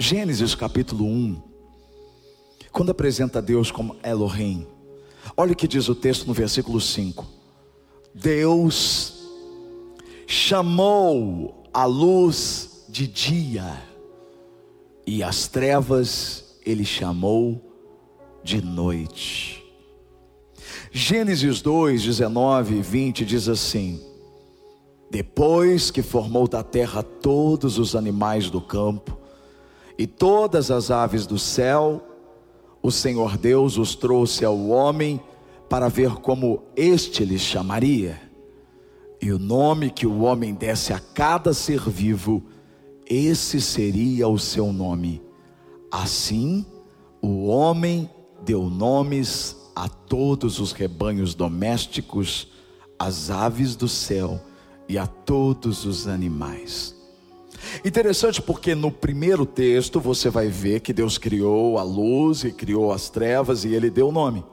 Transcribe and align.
Gênesis 0.00 0.54
capítulo 0.54 1.04
1, 1.04 1.42
quando 2.70 2.90
apresenta 2.90 3.42
Deus 3.42 3.72
como 3.72 3.96
Elohim, 4.04 4.64
olha 5.36 5.52
o 5.52 5.56
que 5.56 5.66
diz 5.66 5.88
o 5.88 5.94
texto 5.94 6.24
no 6.24 6.32
versículo 6.32 6.80
5: 6.80 7.26
Deus 8.14 9.14
chamou 10.24 11.64
a 11.74 11.84
luz 11.84 12.84
de 12.88 13.08
dia, 13.08 13.82
e 15.04 15.20
as 15.20 15.48
trevas 15.48 16.56
ele 16.64 16.84
chamou 16.84 17.60
de 18.44 18.62
noite. 18.62 19.64
Gênesis 20.92 21.60
2, 21.60 22.04
19 22.04 22.76
e 22.76 22.82
20 22.82 23.24
diz 23.24 23.48
assim: 23.48 24.00
Depois 25.10 25.90
que 25.90 26.02
formou 26.02 26.46
da 26.46 26.62
terra 26.62 27.02
todos 27.02 27.78
os 27.78 27.96
animais 27.96 28.48
do 28.48 28.60
campo 28.60 29.18
e 29.98 30.06
todas 30.06 30.70
as 30.70 30.92
aves 30.92 31.26
do 31.26 31.38
céu, 31.38 32.00
o 32.80 32.90
Senhor 32.90 33.36
Deus 33.36 33.76
os 33.76 33.96
trouxe 33.96 34.44
ao 34.44 34.68
homem 34.68 35.20
para 35.68 35.88
ver 35.88 36.14
como 36.16 36.62
este 36.76 37.24
lhes 37.24 37.42
chamaria. 37.42 38.20
E 39.20 39.32
o 39.32 39.38
nome 39.38 39.90
que 39.90 40.06
o 40.06 40.20
homem 40.20 40.54
desse 40.54 40.92
a 40.92 41.00
cada 41.00 41.52
ser 41.52 41.80
vivo, 41.80 42.44
esse 43.04 43.60
seria 43.60 44.28
o 44.28 44.38
seu 44.38 44.72
nome. 44.72 45.20
Assim, 45.90 46.64
o 47.20 47.48
homem 47.48 48.08
deu 48.44 48.70
nomes 48.70 49.56
a 49.74 49.88
todos 49.88 50.60
os 50.60 50.70
rebanhos 50.70 51.34
domésticos, 51.34 52.48
às 52.96 53.30
aves 53.30 53.74
do 53.74 53.88
céu 53.88 54.40
e 54.88 54.96
a 54.96 55.06
todos 55.06 55.84
os 55.84 56.06
animais. 56.06 56.97
Interessante 57.84 58.40
porque 58.40 58.74
no 58.74 58.90
primeiro 58.90 59.44
texto 59.44 60.00
você 60.00 60.30
vai 60.30 60.48
ver 60.48 60.80
que 60.80 60.92
Deus 60.92 61.18
criou 61.18 61.78
a 61.78 61.82
luz 61.82 62.44
e 62.44 62.52
criou 62.52 62.92
as 62.92 63.08
trevas 63.08 63.64
e 63.64 63.74
ele 63.74 63.90
deu 63.90 64.10
nome. 64.12 64.44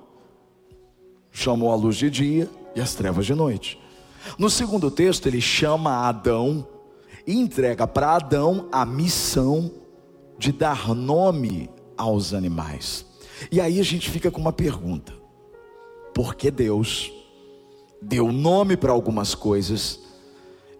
Chamou 1.31 1.71
a 1.71 1.75
luz 1.75 1.97
de 1.97 2.09
dia 2.09 2.49
e 2.75 2.81
as 2.81 2.93
trevas 2.93 3.25
de 3.25 3.33
noite. 3.33 3.79
No 4.37 4.49
segundo 4.49 4.89
texto 4.89 5.27
ele 5.27 5.41
chama 5.41 6.07
Adão 6.07 6.67
e 7.27 7.33
entrega 7.33 7.87
para 7.87 8.15
Adão 8.15 8.67
a 8.71 8.85
missão 8.85 9.71
de 10.37 10.51
dar 10.51 10.93
nome 10.93 11.69
aos 11.97 12.33
animais. 12.33 13.05
E 13.51 13.59
aí 13.59 13.79
a 13.79 13.83
gente 13.83 14.09
fica 14.09 14.31
com 14.31 14.39
uma 14.39 14.53
pergunta: 14.53 15.13
por 16.13 16.35
que 16.35 16.49
Deus 16.49 17.11
deu 18.01 18.31
nome 18.31 18.77
para 18.77 18.91
algumas 18.91 19.33
coisas 19.33 19.99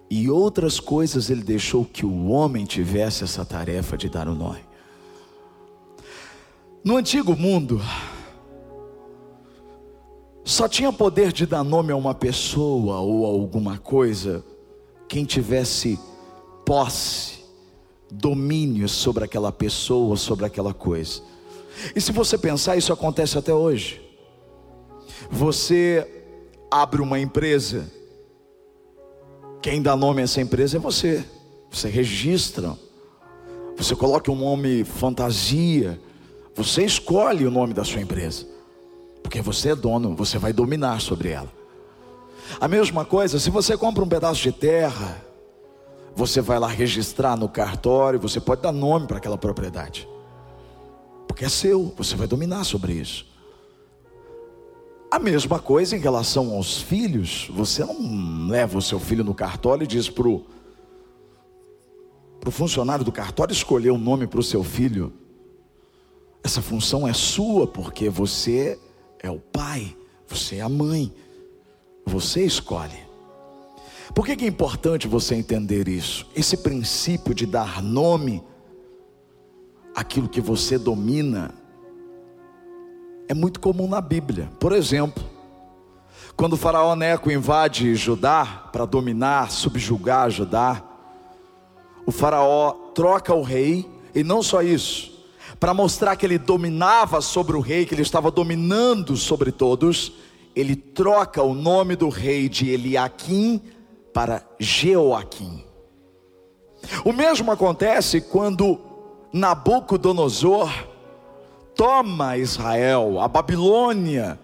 e 0.08 0.30
outras 0.30 0.78
coisas 0.78 1.30
ele 1.30 1.42
deixou 1.42 1.84
que 1.84 2.06
o 2.06 2.28
homem 2.28 2.64
tivesse 2.64 3.24
essa 3.24 3.44
tarefa 3.44 3.96
de 3.96 4.08
dar 4.08 4.28
o 4.28 4.34
nome. 4.34 4.60
No 6.84 6.96
antigo 6.96 7.34
mundo, 7.34 7.80
só 10.44 10.68
tinha 10.68 10.92
poder 10.92 11.32
de 11.32 11.44
dar 11.44 11.64
nome 11.64 11.90
a 11.90 11.96
uma 11.96 12.14
pessoa 12.14 13.00
ou 13.00 13.26
a 13.26 13.28
alguma 13.28 13.78
coisa 13.78 14.44
quem 15.08 15.24
tivesse 15.24 15.98
posse, 16.64 17.44
domínio 18.10 18.88
sobre 18.88 19.24
aquela 19.24 19.50
pessoa, 19.50 20.16
sobre 20.16 20.46
aquela 20.46 20.72
coisa. 20.72 21.20
E 21.94 22.00
se 22.00 22.12
você 22.12 22.38
pensar, 22.38 22.76
isso 22.76 22.92
acontece 22.92 23.36
até 23.36 23.52
hoje. 23.52 24.00
Você 25.30 26.24
abre 26.70 27.00
uma 27.00 27.18
empresa, 27.18 27.90
quem 29.66 29.82
dá 29.82 29.96
nome 29.96 30.20
a 30.20 30.24
essa 30.24 30.40
empresa 30.40 30.76
é 30.76 30.78
você. 30.78 31.24
Você 31.72 31.88
registra. 31.88 32.78
Você 33.76 33.96
coloca 33.96 34.30
um 34.30 34.36
nome 34.36 34.84
fantasia. 34.84 36.00
Você 36.54 36.84
escolhe 36.84 37.44
o 37.44 37.50
nome 37.50 37.74
da 37.74 37.82
sua 37.82 38.00
empresa. 38.00 38.46
Porque 39.24 39.42
você 39.42 39.70
é 39.70 39.74
dono, 39.74 40.14
você 40.14 40.38
vai 40.38 40.52
dominar 40.52 41.00
sobre 41.00 41.30
ela. 41.30 41.52
A 42.60 42.68
mesma 42.68 43.04
coisa, 43.04 43.40
se 43.40 43.50
você 43.50 43.76
compra 43.76 44.04
um 44.04 44.08
pedaço 44.08 44.40
de 44.40 44.52
terra, 44.52 45.20
você 46.14 46.40
vai 46.40 46.60
lá 46.60 46.68
registrar 46.68 47.36
no 47.36 47.48
cartório, 47.48 48.20
você 48.20 48.38
pode 48.38 48.62
dar 48.62 48.70
nome 48.70 49.08
para 49.08 49.16
aquela 49.16 49.36
propriedade. 49.36 50.08
Porque 51.26 51.44
é 51.44 51.48
seu, 51.48 51.92
você 51.96 52.14
vai 52.14 52.28
dominar 52.28 52.62
sobre 52.62 52.92
isso. 52.92 53.26
A 55.10 55.18
mesma 55.18 55.58
coisa 55.58 55.96
em 55.96 56.00
relação 56.00 56.52
aos 56.52 56.80
filhos, 56.80 57.48
você 57.52 57.84
não 57.84 58.48
leva 58.48 58.76
o 58.76 58.82
seu 58.82 58.98
filho 58.98 59.22
no 59.22 59.34
cartório 59.34 59.84
e 59.84 59.86
diz 59.86 60.10
para 60.10 60.28
o 60.28 60.44
funcionário 62.50 63.04
do 63.04 63.12
cartório 63.12 63.52
escolher 63.52 63.90
o 63.90 63.94
um 63.94 63.98
nome 63.98 64.26
para 64.26 64.40
o 64.40 64.42
seu 64.42 64.64
filho. 64.64 65.12
Essa 66.42 66.60
função 66.60 67.06
é 67.06 67.12
sua, 67.12 67.66
porque 67.66 68.08
você 68.08 68.78
é 69.20 69.30
o 69.30 69.38
pai, 69.38 69.96
você 70.26 70.56
é 70.56 70.60
a 70.60 70.68
mãe, 70.68 71.12
você 72.04 72.44
escolhe. 72.44 73.06
Por 74.14 74.24
que 74.26 74.44
é 74.44 74.48
importante 74.48 75.06
você 75.06 75.34
entender 75.34 75.88
isso? 75.88 76.26
Esse 76.34 76.56
princípio 76.56 77.34
de 77.34 77.46
dar 77.46 77.82
nome 77.82 78.42
àquilo 79.94 80.28
que 80.28 80.40
você 80.40 80.78
domina 80.78 81.54
é 83.28 83.34
muito 83.34 83.60
comum 83.60 83.88
na 83.88 84.00
Bíblia. 84.00 84.50
Por 84.58 84.72
exemplo, 84.72 85.22
quando 86.36 86.52
o 86.52 86.56
faraó 86.56 86.94
Neco 86.94 87.30
invade 87.30 87.94
Judá 87.94 88.68
para 88.72 88.84
dominar, 88.84 89.50
subjugar 89.50 90.30
Judá, 90.30 90.82
o 92.04 92.12
faraó 92.12 92.72
troca 92.94 93.34
o 93.34 93.42
rei, 93.42 93.88
e 94.14 94.22
não 94.22 94.42
só 94.42 94.62
isso, 94.62 95.12
para 95.58 95.74
mostrar 95.74 96.16
que 96.16 96.26
ele 96.26 96.38
dominava 96.38 97.20
sobre 97.20 97.56
o 97.56 97.60
rei, 97.60 97.86
que 97.86 97.94
ele 97.94 98.02
estava 98.02 98.30
dominando 98.30 99.16
sobre 99.16 99.50
todos, 99.50 100.12
ele 100.54 100.76
troca 100.76 101.42
o 101.42 101.54
nome 101.54 101.96
do 101.96 102.08
rei 102.08 102.48
de 102.48 102.70
Eliaquim 102.70 103.60
para 104.12 104.42
Jeoaquim. 104.58 105.64
O 107.04 107.12
mesmo 107.12 107.50
acontece 107.50 108.20
quando 108.20 108.78
Nabucodonosor 109.32 110.70
toma 111.76 112.38
Israel, 112.38 113.20
a 113.20 113.28
Babilônia 113.28 114.40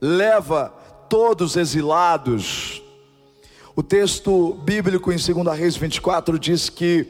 leva 0.00 0.68
todos 1.08 1.56
exilados. 1.56 2.82
O 3.74 3.82
texto 3.82 4.52
bíblico 4.62 5.10
em 5.10 5.16
2 5.16 5.58
Reis 5.58 5.76
24 5.76 6.38
diz 6.38 6.68
que 6.68 7.08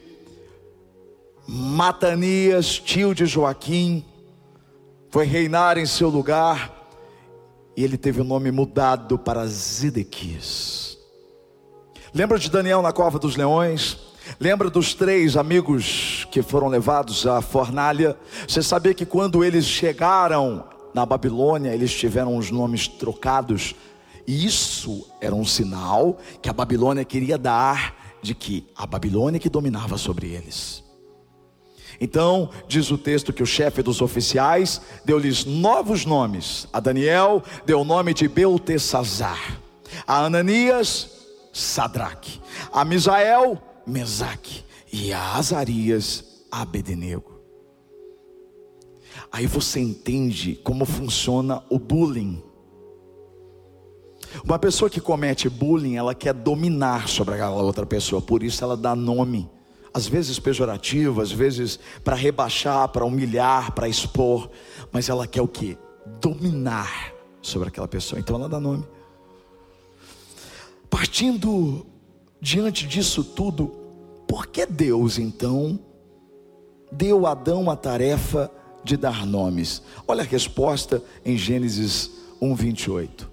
Matanias, 1.47 2.79
tio 2.79 3.15
de 3.15 3.27
Joaquim, 3.27 4.05
foi 5.11 5.27
reinar 5.27 5.79
em 5.79 5.87
seu 5.87 6.09
lugar 6.09 6.73
e 7.77 7.85
ele 7.85 7.99
teve 7.99 8.21
o 8.21 8.25
nome 8.25 8.51
mudado 8.51 9.19
para 9.19 9.47
Zedequias. 9.47 10.97
Lembra 12.15 12.39
de 12.39 12.51
Daniel 12.51 12.83
na 12.83 12.93
cova 12.93 13.19
dos 13.19 13.37
leões? 13.37 13.99
Lembra 14.41 14.71
dos 14.71 14.95
três 14.95 15.37
amigos 15.37 16.16
que 16.37 16.43
foram 16.43 16.69
levados 16.69 17.27
à 17.27 17.41
fornalha? 17.41 18.15
Você 18.47 18.63
sabia 18.63 18.93
que 18.93 19.07
quando 19.07 19.43
eles 19.43 19.65
chegaram 19.65 20.67
na 20.93 21.07
Babilônia, 21.07 21.73
eles 21.73 21.91
tiveram 21.95 22.37
os 22.37 22.51
nomes 22.51 22.87
trocados? 22.87 23.75
E 24.27 24.45
isso 24.45 25.07
era 25.19 25.35
um 25.35 25.47
sinal 25.47 26.19
que 26.43 26.51
a 26.51 26.53
Babilônia 26.53 27.07
queria 27.07 27.39
dar 27.39 28.19
de 28.21 28.35
que 28.35 28.67
a 28.77 28.87
Babilônia 28.87 29.41
que 29.41 29.49
dominava 29.49 29.97
sobre 29.97 30.27
eles. 30.27 30.85
Então, 31.99 32.51
diz 32.69 32.91
o 32.91 32.99
texto 32.99 33.33
que 33.33 33.43
o 33.43 33.47
chefe 33.47 33.83
dos 33.83 34.03
oficiais 34.03 34.83
deu-lhes 35.07 35.47
novos 35.47 36.05
nomes. 36.05 36.69
A 36.71 36.81
Daniel 36.81 37.43
deu 37.65 37.81
o 37.81 37.85
nome 37.85 38.13
de 38.13 38.29
Beltesazar. 38.29 39.59
A 40.07 40.27
Ananias, 40.27 41.09
Sadraque. 41.51 42.39
A 42.71 42.85
Misael, 42.85 43.57
Mesaque 43.87 44.66
e 44.93 45.13
a 45.13 45.35
Azarias 45.35 46.45
Abednego. 46.51 47.37
Aí 49.31 49.47
você 49.47 49.81
entende 49.81 50.57
como 50.63 50.85
funciona 50.85 51.63
o 51.69 51.79
bullying. 51.79 52.43
Uma 54.45 54.59
pessoa 54.59 54.91
que 54.91 55.01
comete 55.01 55.49
bullying, 55.49 55.97
ela 55.97 56.15
quer 56.15 56.35
dominar 56.35 57.09
sobre 57.09 57.35
aquela 57.35 57.63
outra 57.63 57.87
pessoa, 57.87 58.21
por 58.21 58.43
isso 58.43 58.63
ela 58.63 58.77
dá 58.77 58.95
nome, 58.95 59.49
às 59.93 60.07
vezes 60.07 60.39
pejorativo, 60.39 61.21
às 61.21 61.31
vezes 61.33 61.79
para 62.05 62.15
rebaixar, 62.15 62.89
para 62.89 63.05
humilhar, 63.05 63.73
para 63.73 63.89
expor, 63.89 64.51
mas 64.93 65.09
ela 65.09 65.27
quer 65.27 65.43
o 65.43 65.49
que? 65.49 65.79
Dominar 66.21 67.15
sobre 67.41 67.69
aquela 67.69 67.89
pessoa, 67.89 68.21
então 68.21 68.37
ela 68.37 68.49
dá 68.49 68.61
nome. 68.61 68.85
Partindo 70.91 71.87
diante 72.41 72.87
disso 72.87 73.25
tudo, 73.25 73.86
por 74.27 74.47
que 74.47 74.67
Deus 74.67 75.19
então 75.19 75.79
deu 76.91 77.27
a 77.27 77.33
Adão 77.33 77.71
a 77.71 77.77
tarefa 77.77 78.51
de 78.85 78.97
dar 78.97 79.27
nomes? 79.27 79.83
Olha 80.07 80.23
a 80.23 80.27
resposta 80.27 81.03
em 81.25 81.37
Gênesis 81.37 82.11
1:28. 82.41 83.29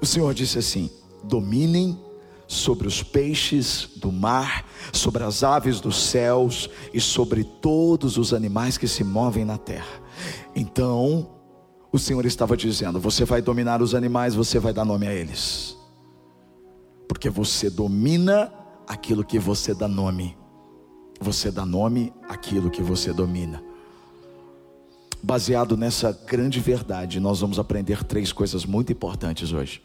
O 0.00 0.06
Senhor 0.06 0.32
disse 0.34 0.58
assim: 0.58 0.90
dominem 1.22 1.98
sobre 2.46 2.86
os 2.86 3.02
peixes 3.02 3.88
do 3.96 4.12
mar, 4.12 4.64
sobre 4.92 5.24
as 5.24 5.42
aves 5.42 5.80
dos 5.80 5.96
céus 5.96 6.70
e 6.94 7.00
sobre 7.00 7.42
todos 7.42 8.16
os 8.16 8.32
animais 8.32 8.78
que 8.78 8.86
se 8.86 9.02
movem 9.02 9.44
na 9.44 9.58
terra. 9.58 10.00
Então, 10.54 11.30
o 11.92 11.98
Senhor 11.98 12.24
estava 12.24 12.56
dizendo: 12.56 13.00
Você 13.00 13.24
vai 13.24 13.42
dominar 13.42 13.82
os 13.82 13.94
animais, 13.94 14.34
você 14.34 14.58
vai 14.58 14.72
dar 14.72 14.84
nome 14.84 15.06
a 15.06 15.14
eles, 15.14 15.76
porque 17.08 17.28
você 17.28 17.68
domina 17.68 18.52
aquilo 18.86 19.24
que 19.24 19.38
você 19.38 19.74
dá 19.74 19.88
nome, 19.88 20.36
você 21.20 21.50
dá 21.50 21.66
nome 21.66 22.12
àquilo 22.28 22.70
que 22.70 22.82
você 22.82 23.12
domina. 23.12 23.62
Baseado 25.22 25.76
nessa 25.76 26.12
grande 26.12 26.60
verdade, 26.60 27.18
nós 27.18 27.40
vamos 27.40 27.58
aprender 27.58 28.04
três 28.04 28.32
coisas 28.32 28.64
muito 28.64 28.92
importantes 28.92 29.52
hoje. 29.52 29.82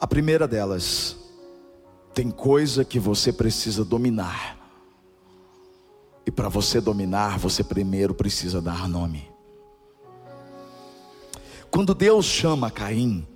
A 0.00 0.06
primeira 0.06 0.48
delas, 0.48 1.16
tem 2.14 2.30
coisa 2.30 2.84
que 2.84 2.98
você 2.98 3.32
precisa 3.32 3.84
dominar. 3.84 4.56
E 6.26 6.30
para 6.30 6.48
você 6.48 6.80
dominar, 6.80 7.38
você 7.38 7.62
primeiro 7.62 8.14
precisa 8.14 8.62
dar 8.62 8.88
nome. 8.88 9.28
Quando 11.70 11.94
Deus 11.94 12.24
chama 12.24 12.70
Caim, 12.70 13.26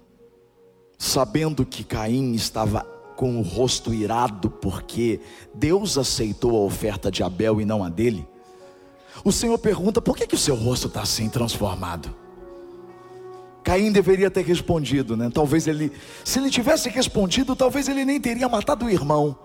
sabendo 0.97 1.67
que 1.67 1.83
Caim 1.83 2.35
estava 2.35 2.98
com 3.19 3.37
o 3.37 3.43
rosto 3.43 3.93
irado, 3.93 4.49
porque 4.49 5.19
Deus 5.53 5.99
aceitou 5.99 6.57
a 6.57 6.65
oferta 6.65 7.11
de 7.11 7.21
Abel 7.25 7.61
e 7.61 7.65
não 7.65 7.83
a 7.83 7.89
dele, 7.89 8.25
o 9.25 9.33
Senhor 9.33 9.59
pergunta: 9.59 10.01
por 10.01 10.17
que, 10.17 10.25
que 10.25 10.37
o 10.37 10.39
seu 10.39 10.55
rosto 10.55 10.87
está 10.87 11.03
assim 11.03 11.29
transformado? 11.29 12.15
Caim 13.65 13.91
deveria 13.91 14.31
ter 14.31 14.45
respondido, 14.45 15.17
né? 15.17 15.31
Talvez 15.35 15.67
ele, 15.67 15.91
se 16.25 16.39
ele 16.39 16.49
tivesse 16.49 16.89
respondido, 16.89 17.57
talvez 17.57 17.89
ele 17.89 18.05
nem 18.05 18.21
teria 18.21 18.49
matado 18.49 18.87
o 18.87 18.91
irmão. 18.91 19.37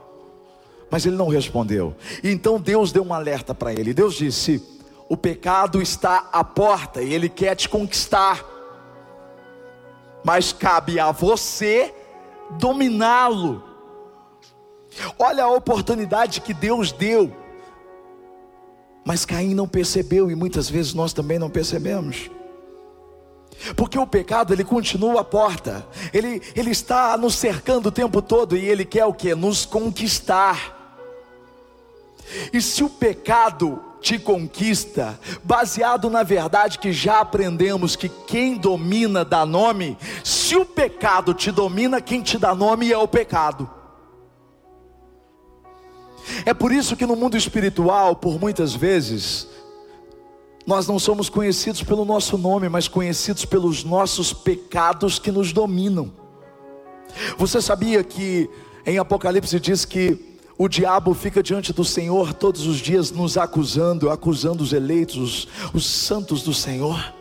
Mas 0.91 1.07
ele 1.07 1.15
não 1.15 1.27
respondeu. 1.27 1.95
Então 2.23 2.61
Deus 2.61 2.91
deu 2.91 3.03
um 3.03 3.11
alerta 3.11 3.55
para 3.55 3.73
ele. 3.73 3.91
Deus 3.91 4.13
disse: 4.13 4.61
O 5.09 5.17
pecado 5.17 5.81
está 5.81 6.29
à 6.31 6.43
porta 6.43 7.01
e 7.01 7.11
ele 7.11 7.27
quer 7.27 7.55
te 7.55 7.67
conquistar. 7.67 8.45
Mas 10.23 10.53
cabe 10.53 10.99
a 10.99 11.11
você 11.11 11.91
dominá-lo. 12.59 13.63
Olha 15.17 15.45
a 15.45 15.51
oportunidade 15.51 16.41
que 16.41 16.53
Deus 16.53 16.91
deu. 16.91 17.35
Mas 19.05 19.25
Caim 19.25 19.53
não 19.53 19.67
percebeu 19.67 20.31
e 20.31 20.35
muitas 20.35 20.69
vezes 20.69 20.93
nós 20.93 21.13
também 21.13 21.37
não 21.37 21.49
percebemos. 21.49 22.29
Porque 23.75 23.97
o 23.97 24.07
pecado 24.07 24.53
ele 24.53 24.63
continua 24.63 25.21
à 25.21 25.23
porta, 25.23 25.87
ele, 26.13 26.41
ele 26.55 26.71
está 26.71 27.15
nos 27.17 27.35
cercando 27.35 27.87
o 27.87 27.91
tempo 27.91 28.21
todo 28.21 28.57
e 28.57 28.65
ele 28.65 28.83
quer 28.83 29.05
o 29.05 29.13
que? 29.13 29.35
Nos 29.35 29.65
conquistar. 29.65 30.82
E 32.51 32.61
se 32.61 32.83
o 32.83 32.89
pecado 32.89 33.81
te 34.01 34.19
conquista, 34.19 35.17
baseado 35.43 36.09
na 36.09 36.23
verdade 36.23 36.77
que 36.77 36.91
já 36.91 37.21
aprendemos 37.21 37.95
que 37.95 38.09
quem 38.09 38.57
domina 38.57 39.23
dá 39.23 39.45
nome, 39.45 39.97
se 40.23 40.57
o 40.57 40.65
pecado 40.65 41.33
te 41.33 41.51
domina, 41.51 42.01
quem 42.01 42.21
te 42.21 42.37
dá 42.37 42.53
nome 42.53 42.91
é 42.91 42.97
o 42.97 43.07
pecado. 43.07 43.69
É 46.45 46.53
por 46.53 46.71
isso 46.71 46.95
que 46.95 47.05
no 47.05 47.15
mundo 47.15 47.37
espiritual, 47.37 48.15
por 48.15 48.39
muitas 48.39 48.73
vezes, 48.73 49.47
nós 50.65 50.87
não 50.87 50.97
somos 50.99 51.29
conhecidos 51.29 51.83
pelo 51.83 52.05
nosso 52.05 52.37
nome, 52.37 52.69
mas 52.69 52.87
conhecidos 52.87 53.45
pelos 53.45 53.83
nossos 53.83 54.33
pecados 54.33 55.19
que 55.19 55.31
nos 55.31 55.51
dominam. 55.51 56.11
Você 57.37 57.61
sabia 57.61 58.03
que 58.03 58.49
em 58.85 58.97
Apocalipse 58.97 59.59
diz 59.59 59.85
que 59.85 60.32
o 60.63 60.69
diabo 60.69 61.13
fica 61.13 61.43
diante 61.43 61.73
do 61.73 61.83
Senhor 61.83 62.33
todos 62.33 62.65
os 62.65 62.77
dias 62.77 63.11
nos 63.11 63.37
acusando, 63.37 64.09
acusando 64.09 64.63
os 64.63 64.71
eleitos, 64.71 65.17
os, 65.17 65.47
os 65.73 65.85
santos 65.85 66.41
do 66.41 66.53
Senhor? 66.53 67.13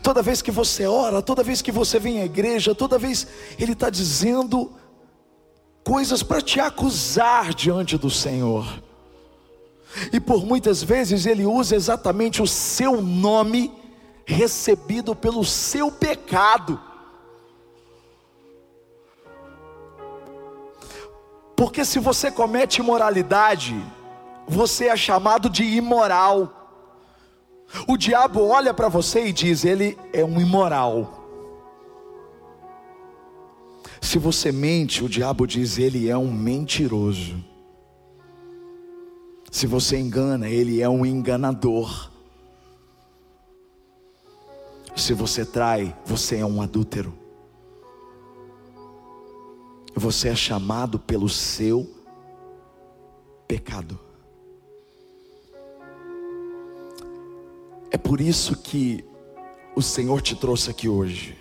Toda 0.00 0.22
vez 0.22 0.40
que 0.40 0.52
você 0.52 0.86
ora, 0.86 1.20
toda 1.20 1.42
vez 1.42 1.60
que 1.60 1.72
você 1.72 1.98
vem 1.98 2.20
à 2.20 2.24
igreja, 2.24 2.72
toda 2.72 2.98
vez 2.98 3.26
Ele 3.58 3.72
está 3.72 3.90
dizendo 3.90 4.70
coisas 5.82 6.22
para 6.22 6.40
te 6.40 6.60
acusar 6.60 7.52
diante 7.52 7.98
do 7.98 8.08
Senhor. 8.08 8.64
E 10.12 10.20
por 10.20 10.46
muitas 10.46 10.82
vezes 10.84 11.26
ele 11.26 11.44
usa 11.44 11.74
exatamente 11.74 12.40
o 12.40 12.46
seu 12.46 13.02
nome 13.02 13.72
recebido 14.24 15.14
pelo 15.16 15.44
seu 15.44 15.90
pecado. 15.90 16.80
Porque 21.64 21.82
se 21.82 21.98
você 21.98 22.30
comete 22.30 22.82
imoralidade, 22.82 23.74
você 24.46 24.88
é 24.88 24.96
chamado 24.98 25.48
de 25.48 25.64
imoral. 25.64 26.92
O 27.88 27.96
diabo 27.96 28.46
olha 28.46 28.74
para 28.74 28.86
você 28.86 29.28
e 29.28 29.32
diz: 29.32 29.64
ele 29.64 29.98
é 30.12 30.22
um 30.22 30.38
imoral. 30.38 31.24
Se 33.98 34.18
você 34.18 34.52
mente, 34.52 35.02
o 35.02 35.08
diabo 35.08 35.46
diz: 35.46 35.78
ele 35.78 36.06
é 36.06 36.18
um 36.18 36.30
mentiroso. 36.30 37.42
Se 39.50 39.66
você 39.66 39.98
engana, 39.98 40.46
ele 40.50 40.82
é 40.82 40.88
um 40.88 41.06
enganador. 41.06 42.10
Se 44.94 45.14
você 45.14 45.46
trai, 45.46 45.96
você 46.04 46.36
é 46.36 46.44
um 46.44 46.60
adúltero. 46.60 47.23
Você 49.94 50.28
é 50.28 50.34
chamado 50.34 50.98
pelo 50.98 51.28
seu 51.28 51.88
pecado. 53.46 53.98
É 57.90 57.96
por 57.96 58.20
isso 58.20 58.56
que 58.56 59.04
o 59.76 59.82
Senhor 59.82 60.20
te 60.20 60.34
trouxe 60.34 60.70
aqui 60.70 60.88
hoje. 60.88 61.36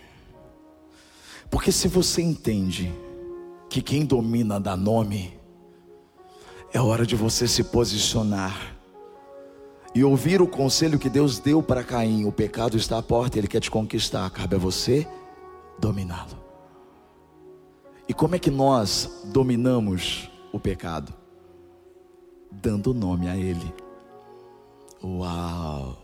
Porque 1.49 1.71
se 1.71 1.87
você 1.87 2.21
entende 2.21 2.93
que 3.69 3.81
quem 3.81 4.05
domina 4.05 4.59
dá 4.59 4.77
nome, 4.77 5.39
é 6.71 6.79
hora 6.79 7.05
de 7.05 7.15
você 7.15 7.47
se 7.47 7.63
posicionar 7.63 8.75
e 9.95 10.03
ouvir 10.03 10.41
o 10.41 10.47
conselho 10.47 10.97
que 10.97 11.09
Deus 11.09 11.39
deu 11.39 11.61
para 11.61 11.83
Caim: 11.83 12.25
o 12.25 12.31
pecado 12.31 12.77
está 12.77 12.97
à 12.97 13.03
porta, 13.03 13.37
ele 13.37 13.47
quer 13.47 13.59
te 13.59 13.69
conquistar, 13.69 14.29
cabe 14.31 14.55
a 14.55 14.59
você 14.59 15.07
dominá-lo. 15.79 16.42
E 18.07 18.13
como 18.13 18.35
é 18.35 18.39
que 18.39 18.51
nós 18.51 19.23
dominamos 19.25 20.29
o 20.51 20.59
pecado? 20.59 21.13
Dando 22.51 22.93
nome 22.93 23.27
a 23.27 23.35
ele. 23.37 23.73
Uau! 25.03 25.97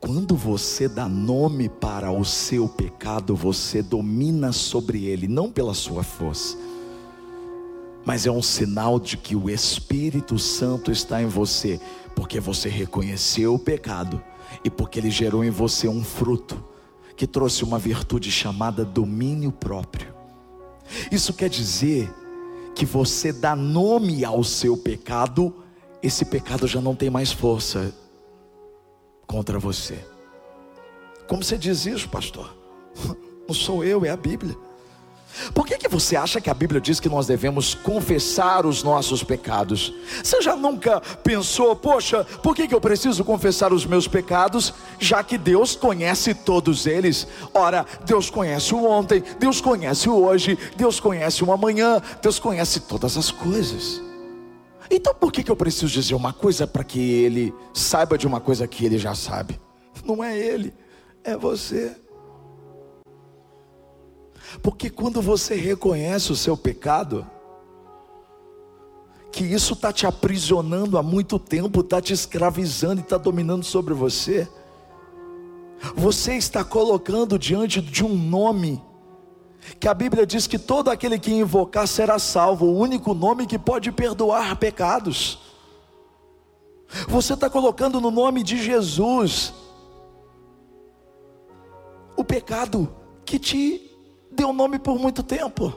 Quando 0.00 0.34
você 0.34 0.88
dá 0.88 1.08
nome 1.08 1.68
para 1.68 2.10
o 2.10 2.24
seu 2.24 2.68
pecado, 2.68 3.36
você 3.36 3.82
domina 3.82 4.50
sobre 4.50 5.04
ele, 5.04 5.28
não 5.28 5.50
pela 5.50 5.74
sua 5.74 6.02
força 6.02 6.56
mas 8.04 8.26
é 8.26 8.30
um 8.30 8.42
sinal 8.42 8.98
de 8.98 9.16
que 9.16 9.36
o 9.36 9.48
Espírito 9.48 10.38
Santo 10.38 10.90
está 10.90 11.22
em 11.22 11.26
você, 11.26 11.80
porque 12.14 12.40
você 12.40 12.68
reconheceu 12.68 13.54
o 13.54 13.58
pecado 13.58 14.22
e 14.64 14.70
porque 14.70 14.98
ele 14.98 15.10
gerou 15.10 15.44
em 15.44 15.50
você 15.50 15.88
um 15.88 16.02
fruto 16.02 16.62
que 17.16 17.26
trouxe 17.26 17.64
uma 17.64 17.78
virtude 17.78 18.30
chamada 18.30 18.84
domínio 18.84 19.52
próprio. 19.52 20.12
Isso 21.10 21.32
quer 21.32 21.48
dizer 21.48 22.12
que 22.74 22.84
você 22.84 23.32
dá 23.32 23.54
nome 23.54 24.24
ao 24.24 24.42
seu 24.42 24.76
pecado, 24.76 25.54
esse 26.02 26.24
pecado 26.24 26.66
já 26.66 26.80
não 26.80 26.94
tem 26.94 27.10
mais 27.10 27.32
força 27.32 27.94
contra 29.26 29.58
você. 29.58 30.04
Como 31.28 31.42
você 31.42 31.56
diz 31.56 31.86
isso, 31.86 32.08
pastor? 32.08 32.54
Não 33.48 33.54
sou 33.54 33.82
eu, 33.82 34.04
é 34.04 34.10
a 34.10 34.16
Bíblia. 34.16 34.56
Por 35.54 35.66
que, 35.66 35.78
que 35.78 35.88
você 35.88 36.16
acha 36.16 36.40
que 36.40 36.50
a 36.50 36.54
Bíblia 36.54 36.80
diz 36.80 37.00
que 37.00 37.08
nós 37.08 37.26
devemos 37.26 37.74
confessar 37.74 38.66
os 38.66 38.82
nossos 38.82 39.24
pecados? 39.24 39.92
Você 40.22 40.42
já 40.42 40.54
nunca 40.54 41.00
pensou, 41.22 41.74
poxa, 41.74 42.24
por 42.42 42.54
que, 42.54 42.68
que 42.68 42.74
eu 42.74 42.80
preciso 42.80 43.24
confessar 43.24 43.72
os 43.72 43.86
meus 43.86 44.06
pecados, 44.06 44.74
já 44.98 45.22
que 45.22 45.38
Deus 45.38 45.74
conhece 45.74 46.34
todos 46.34 46.86
eles? 46.86 47.26
Ora, 47.54 47.86
Deus 48.04 48.28
conhece 48.28 48.74
o 48.74 48.84
ontem, 48.84 49.22
Deus 49.38 49.60
conhece 49.60 50.08
o 50.08 50.22
hoje, 50.22 50.58
Deus 50.76 51.00
conhece 51.00 51.42
o 51.42 51.52
amanhã, 51.52 52.00
Deus 52.20 52.38
conhece 52.38 52.80
todas 52.80 53.16
as 53.16 53.30
coisas. 53.30 54.00
Então 54.90 55.14
por 55.14 55.32
que, 55.32 55.42
que 55.42 55.50
eu 55.50 55.56
preciso 55.56 55.88
dizer 55.88 56.14
uma 56.14 56.32
coisa 56.32 56.66
para 56.66 56.84
que 56.84 57.00
ele 57.00 57.54
saiba 57.72 58.18
de 58.18 58.26
uma 58.26 58.40
coisa 58.40 58.66
que 58.66 58.84
ele 58.84 58.98
já 58.98 59.14
sabe? 59.14 59.58
Não 60.04 60.22
é 60.22 60.38
ele, 60.38 60.74
é 61.24 61.36
você. 61.36 61.96
Porque 64.62 64.90
quando 64.90 65.20
você 65.20 65.54
reconhece 65.54 66.32
o 66.32 66.36
seu 66.36 66.56
pecado, 66.56 67.26
que 69.30 69.44
isso 69.44 69.72
está 69.72 69.92
te 69.92 70.06
aprisionando 70.06 70.98
há 70.98 71.02
muito 71.02 71.38
tempo, 71.38 71.80
está 71.80 72.00
te 72.00 72.12
escravizando 72.12 73.00
e 73.00 73.04
está 73.04 73.16
dominando 73.16 73.64
sobre 73.64 73.94
você, 73.94 74.48
você 75.94 76.34
está 76.34 76.62
colocando 76.62 77.38
diante 77.38 77.80
de 77.80 78.04
um 78.04 78.14
nome 78.14 78.80
que 79.78 79.88
a 79.88 79.94
Bíblia 79.94 80.26
diz 80.26 80.46
que 80.46 80.58
todo 80.58 80.90
aquele 80.90 81.18
que 81.18 81.32
invocar 81.32 81.86
será 81.86 82.18
salvo, 82.18 82.66
o 82.66 82.76
único 82.76 83.14
nome 83.14 83.46
que 83.46 83.58
pode 83.58 83.90
perdoar 83.92 84.56
pecados. 84.56 85.38
Você 87.08 87.34
está 87.34 87.48
colocando 87.48 88.00
no 88.00 88.10
nome 88.10 88.42
de 88.42 88.62
Jesus 88.62 89.54
o 92.16 92.24
pecado 92.24 92.94
que 93.24 93.38
te 93.38 93.91
deu 94.32 94.52
nome 94.52 94.78
por 94.78 94.98
muito 94.98 95.22
tempo. 95.22 95.72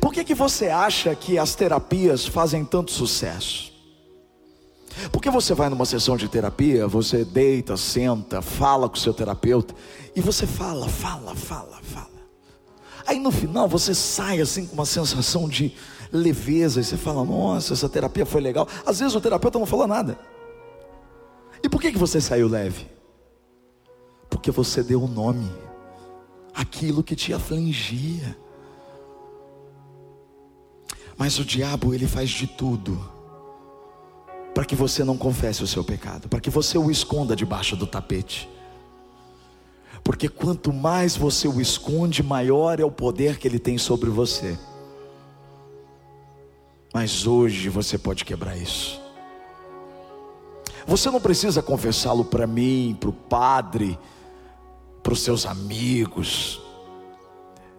Por 0.00 0.12
que, 0.12 0.24
que 0.24 0.34
você 0.34 0.68
acha 0.68 1.14
que 1.14 1.38
as 1.38 1.54
terapias 1.54 2.26
fazem 2.26 2.64
tanto 2.64 2.90
sucesso? 2.90 3.72
Porque 5.12 5.30
você 5.30 5.54
vai 5.54 5.68
numa 5.68 5.84
sessão 5.84 6.16
de 6.16 6.28
terapia, 6.28 6.88
você 6.88 7.24
deita, 7.24 7.76
senta, 7.76 8.42
fala 8.42 8.88
com 8.88 8.96
o 8.96 8.98
seu 8.98 9.14
terapeuta 9.14 9.74
e 10.14 10.20
você 10.20 10.46
fala, 10.46 10.88
fala, 10.88 11.34
fala, 11.34 11.78
fala. 11.82 12.08
Aí 13.06 13.18
no 13.18 13.30
final 13.30 13.68
você 13.68 13.94
sai 13.94 14.40
assim 14.40 14.66
com 14.66 14.74
uma 14.74 14.84
sensação 14.84 15.48
de 15.48 15.72
leveza 16.12 16.80
e 16.80 16.84
você 16.84 16.96
fala: 16.96 17.24
"Nossa, 17.24 17.72
essa 17.72 17.88
terapia 17.88 18.26
foi 18.26 18.40
legal". 18.40 18.68
Às 18.84 18.98
vezes 18.98 19.14
o 19.14 19.20
terapeuta 19.20 19.58
não 19.58 19.66
falou 19.66 19.86
nada. 19.86 20.18
E 21.62 21.68
por 21.68 21.80
que 21.80 21.92
que 21.92 21.98
você 21.98 22.20
saiu 22.20 22.48
leve? 22.48 22.86
Porque 24.28 24.50
você 24.50 24.82
deu 24.82 25.00
o 25.00 25.04
um 25.04 25.08
nome 25.08 25.50
aquilo 26.58 27.04
que 27.04 27.14
te 27.14 27.32
afligia. 27.32 28.36
Mas 31.16 31.38
o 31.38 31.44
diabo, 31.44 31.94
ele 31.94 32.08
faz 32.08 32.28
de 32.30 32.48
tudo 32.48 32.98
para 34.52 34.64
que 34.64 34.74
você 34.74 35.04
não 35.04 35.16
confesse 35.16 35.62
o 35.62 35.68
seu 35.68 35.84
pecado, 35.84 36.28
para 36.28 36.40
que 36.40 36.50
você 36.50 36.76
o 36.76 36.90
esconda 36.90 37.36
debaixo 37.36 37.76
do 37.76 37.86
tapete. 37.86 38.48
Porque 40.02 40.28
quanto 40.28 40.72
mais 40.72 41.16
você 41.16 41.46
o 41.46 41.60
esconde, 41.60 42.24
maior 42.24 42.80
é 42.80 42.84
o 42.84 42.90
poder 42.90 43.38
que 43.38 43.46
ele 43.46 43.60
tem 43.60 43.78
sobre 43.78 44.10
você. 44.10 44.58
Mas 46.92 47.24
hoje 47.24 47.68
você 47.68 47.96
pode 47.96 48.24
quebrar 48.24 48.56
isso. 48.56 49.00
Você 50.88 51.08
não 51.08 51.20
precisa 51.20 51.62
confessá-lo 51.62 52.24
para 52.24 52.46
mim, 52.48 52.96
para 52.98 53.10
o 53.10 53.12
padre, 53.12 53.96
para 55.08 55.14
os 55.14 55.20
seus 55.20 55.46
amigos. 55.46 56.60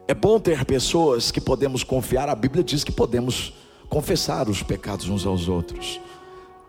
É 0.08 0.16
bom 0.16 0.40
ter 0.40 0.66
pessoas 0.66 1.30
que 1.30 1.40
podemos 1.40 1.84
confiar. 1.84 2.28
A 2.28 2.34
Bíblia 2.34 2.64
diz 2.64 2.84
que 2.84 2.92
podemos 2.92 3.54
confessar 3.88 4.50
os 4.50 4.64
pecados 4.64 5.08
uns 5.08 5.28
aos 5.28 5.48
outros. 5.48 6.02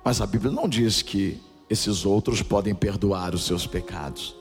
Mas 0.04 0.20
a 0.20 0.26
Bíblia 0.26 0.52
não 0.52 0.68
diz 0.68 1.00
que 1.00 1.40
esses 1.70 2.04
outros 2.04 2.42
podem 2.42 2.74
perdoar 2.74 3.34
os 3.34 3.46
seus 3.46 3.66
pecados. 3.66 4.36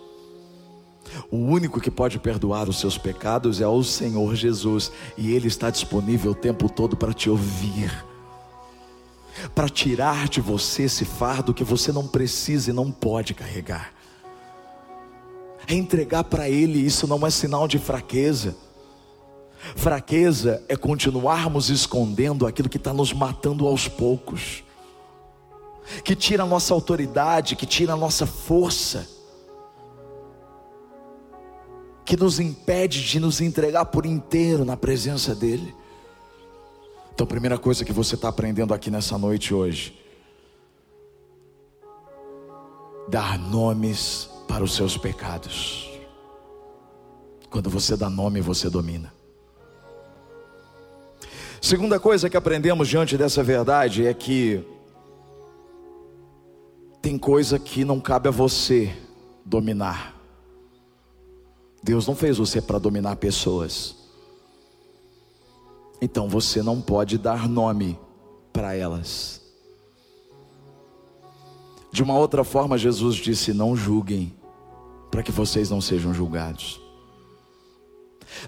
O 1.32 1.38
único 1.38 1.80
que 1.80 1.90
pode 1.90 2.20
perdoar 2.20 2.68
os 2.68 2.82
seus 2.82 2.98
pecados 2.98 3.62
é 3.62 3.68
o 3.70 3.82
Senhor 3.82 4.36
Jesus, 4.36 4.92
e 5.18 5.34
Ele 5.34 5.48
está 5.48 5.70
disponível 5.70 6.32
o 6.32 6.36
tempo 6.36 6.68
todo 6.68 6.98
para 6.98 7.14
te 7.14 7.30
ouvir, 7.30 8.06
para 9.56 9.70
tirar 9.70 10.28
de 10.28 10.42
você 10.42 10.84
esse 10.84 11.06
fardo 11.06 11.54
que 11.54 11.64
você 11.64 11.94
não 11.94 12.06
precisa 12.06 12.72
e 12.72 12.74
não 12.74 12.92
pode 12.92 13.34
carregar 13.34 13.98
é 15.68 15.74
entregar 15.74 16.24
para 16.24 16.50
Ele, 16.50 16.80
isso 16.80 17.08
não 17.08 17.26
é 17.26 17.30
sinal 17.30 17.68
de 17.68 17.78
fraqueza. 17.78 18.56
Fraqueza 19.76 20.64
é 20.68 20.76
continuarmos 20.76 21.70
escondendo 21.70 22.48
aquilo 22.48 22.70
que 22.70 22.78
está 22.78 22.94
nos 22.94 23.12
matando 23.12 23.68
aos 23.68 23.88
poucos, 23.88 24.64
que 26.04 26.16
tira 26.16 26.44
a 26.44 26.46
nossa 26.46 26.74
autoridade, 26.74 27.56
que 27.56 27.66
tira 27.66 27.94
a 27.94 27.98
nossa 27.98 28.26
força, 28.26 29.08
que 32.06 32.16
nos 32.16 32.40
impede 32.40 33.04
de 33.04 33.20
nos 33.20 33.42
entregar 33.42 33.86
por 33.86 34.06
inteiro 34.06 34.66
na 34.66 34.78
presença 34.78 35.36
dEle. 35.36 35.76
Então, 37.14 37.26
a 37.26 37.28
primeira 37.28 37.58
coisa 37.58 37.84
que 37.84 37.92
você 37.92 38.16
está 38.16 38.30
aprendendo 38.30 38.74
aqui 38.74 38.90
nessa 38.90 39.18
noite 39.18 39.54
hoje, 39.54 40.00
dar 43.10 43.38
nomes 43.38 44.29
para 44.50 44.64
os 44.64 44.74
seus 44.74 44.98
pecados. 44.98 45.88
Quando 47.52 47.70
você 47.70 47.96
dá 47.96 48.10
nome, 48.10 48.42
você 48.42 48.68
domina. 48.68 49.14
Segunda 51.62 52.00
coisa 52.00 52.30
que 52.30 52.36
aprendemos 52.36 52.88
diante 52.88 53.16
dessa 53.16 53.44
verdade 53.44 54.08
é 54.08 54.14
que 54.14 54.66
tem 57.00 57.16
coisa 57.16 57.60
que 57.60 57.86
não 57.86 58.00
cabe 58.00 58.28
a 58.28 58.32
você 58.32 58.92
dominar. 59.46 60.20
Deus 61.84 62.08
não 62.08 62.16
fez 62.16 62.40
você 62.40 62.60
para 62.60 62.80
dominar 62.80 63.18
pessoas. 63.18 63.96
Então 66.02 66.28
você 66.28 66.64
não 66.64 66.82
pode 66.82 67.20
dar 67.20 67.48
nome 67.48 68.00
para 68.52 68.74
elas. 68.74 69.42
De 71.92 72.02
uma 72.02 72.18
outra 72.18 72.44
forma, 72.44 72.78
Jesus 72.78 73.16
disse: 73.16 73.54
Não 73.54 73.76
julguem, 73.76 74.39
para 75.10 75.24
que 75.24 75.32
vocês 75.32 75.70
não 75.70 75.82
sejam 75.82 76.14
julgados. 76.14 76.82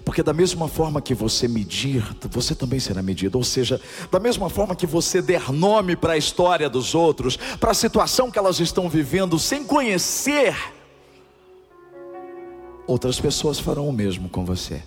Porque 0.04 0.22
da 0.22 0.32
mesma 0.32 0.68
forma 0.68 1.02
que 1.02 1.14
você 1.14 1.48
medir, 1.48 2.04
você 2.30 2.54
também 2.54 2.78
será 2.78 3.02
medido. 3.02 3.36
Ou 3.36 3.44
seja, 3.44 3.80
da 4.10 4.20
mesma 4.20 4.48
forma 4.48 4.76
que 4.76 4.86
você 4.86 5.20
der 5.20 5.50
nome 5.50 5.96
para 5.96 6.14
a 6.14 6.16
história 6.16 6.68
dos 6.70 6.94
outros, 6.94 7.36
para 7.36 7.72
a 7.72 7.74
situação 7.74 8.30
que 8.30 8.38
elas 8.38 8.60
estão 8.60 8.88
vivendo 8.88 9.38
sem 9.38 9.64
conhecer, 9.64 10.56
outras 12.86 13.20
pessoas 13.20 13.58
farão 13.58 13.88
o 13.88 13.92
mesmo 13.92 14.28
com 14.28 14.44
você. 14.44 14.82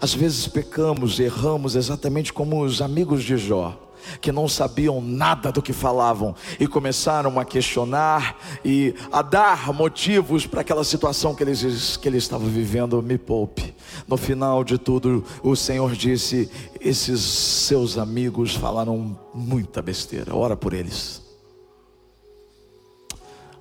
Às 0.00 0.12
vezes 0.12 0.46
pecamos, 0.46 1.18
erramos 1.18 1.74
exatamente 1.74 2.32
como 2.32 2.62
os 2.62 2.82
amigos 2.82 3.24
de 3.24 3.36
Jó 3.38 3.87
que 4.20 4.32
não 4.32 4.48
sabiam 4.48 5.00
nada 5.00 5.50
do 5.52 5.62
que 5.62 5.72
falavam 5.72 6.34
e 6.58 6.66
começaram 6.66 7.38
a 7.38 7.44
questionar 7.44 8.36
e 8.64 8.94
a 9.10 9.22
dar 9.22 9.72
motivos 9.72 10.46
para 10.46 10.60
aquela 10.60 10.84
situação 10.84 11.34
que 11.34 11.42
eles, 11.42 11.96
que 11.96 12.08
eles 12.08 12.24
estavam 12.24 12.48
vivendo. 12.48 13.02
Me 13.02 13.18
poupe. 13.18 13.74
No 14.06 14.16
final 14.16 14.64
de 14.64 14.78
tudo, 14.78 15.24
o 15.42 15.54
Senhor 15.54 15.92
disse: 15.92 16.50
Esses 16.80 17.20
seus 17.20 17.98
amigos 17.98 18.54
falaram 18.54 19.18
muita 19.34 19.82
besteira, 19.82 20.34
ora 20.34 20.56
por 20.56 20.72
eles. 20.72 21.22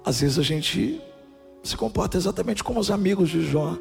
Às 0.03 0.21
vezes 0.21 0.39
a 0.39 0.43
gente 0.43 1.01
se 1.63 1.75
comporta 1.75 2.15
exatamente 2.15 2.63
como 2.63 2.79
os 2.79 2.89
amigos 2.89 3.29
de 3.29 3.45
Jó. 3.45 3.77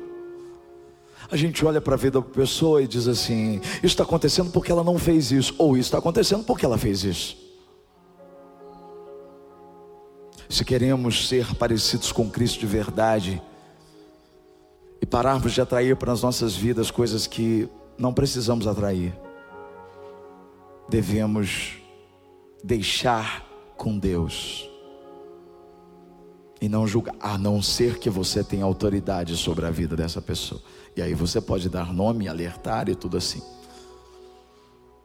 A 1.31 1.37
gente 1.37 1.65
olha 1.65 1.81
para 1.81 1.95
a 1.95 1.97
vida 1.97 2.21
da 2.21 2.27
pessoa 2.27 2.83
e 2.83 2.87
diz 2.87 3.09
assim: 3.09 3.61
Isso 3.77 3.87
está 3.87 4.05
acontecendo 4.05 4.51
porque 4.51 4.71
ela 4.71 4.85
não 4.85 4.99
fez 4.99 5.33
isso, 5.33 5.55
ou 5.59 5.77
isso 5.77 5.89
está 5.89 5.99
acontecendo 5.99 6.45
porque 6.45 6.65
ela 6.65 6.79
fez 6.79 7.03
isso. 7.03 7.37
Se 10.49 10.65
queremos 10.65 11.29
ser 11.29 11.55
parecidos 11.57 12.13
com 12.13 12.31
Cristo 12.31 12.61
de 12.61 12.67
verdade 12.67 13.43
e 15.03 15.07
pararmos 15.07 15.53
de 15.53 15.61
atrair 15.61 15.97
para 15.97 16.13
as 16.13 16.23
nossas 16.23 16.55
vidas 16.55 16.91
coisas 16.91 17.27
que 17.27 17.69
não 17.99 18.15
precisamos 18.15 18.67
atrair, 18.67 19.13
devemos 20.89 21.79
deixar 22.63 23.45
com 23.77 23.99
Deus 23.99 24.71
e 26.61 26.69
não 26.69 26.87
julgar, 26.87 27.15
a 27.21 27.37
não 27.37 27.61
ser 27.61 27.99
que 27.99 28.09
você 28.09 28.43
tenha 28.43 28.65
autoridade 28.65 29.37
sobre 29.37 29.67
a 29.67 29.71
vida 29.71 29.95
dessa 29.95 30.23
pessoa. 30.23 30.61
E 30.97 31.03
aí 31.03 31.15
você 31.15 31.41
pode 31.41 31.69
dar 31.69 31.93
nome, 31.93 32.29
alertar 32.29 32.89
e 32.89 32.95
tudo 32.95 33.17
assim. 33.17 33.43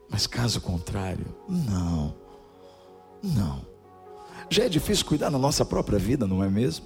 Mas 0.09 0.27
caso 0.27 0.61
contrário, 0.61 1.25
não. 1.47 2.15
Não. 3.21 3.65
Já 4.49 4.65
é 4.65 4.69
difícil 4.69 5.05
cuidar 5.05 5.29
da 5.29 5.37
nossa 5.37 5.63
própria 5.63 5.99
vida, 5.99 6.25
não 6.25 6.43
é 6.43 6.49
mesmo? 6.49 6.85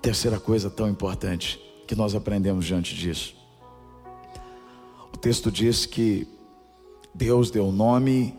Terceira 0.00 0.38
coisa 0.38 0.70
tão 0.70 0.88
importante 0.88 1.60
que 1.86 1.94
nós 1.94 2.14
aprendemos 2.14 2.64
diante 2.64 2.94
disso. 2.94 3.34
O 5.12 5.16
texto 5.16 5.50
diz 5.50 5.86
que 5.86 6.28
Deus 7.14 7.50
deu 7.50 7.72
nome 7.72 8.38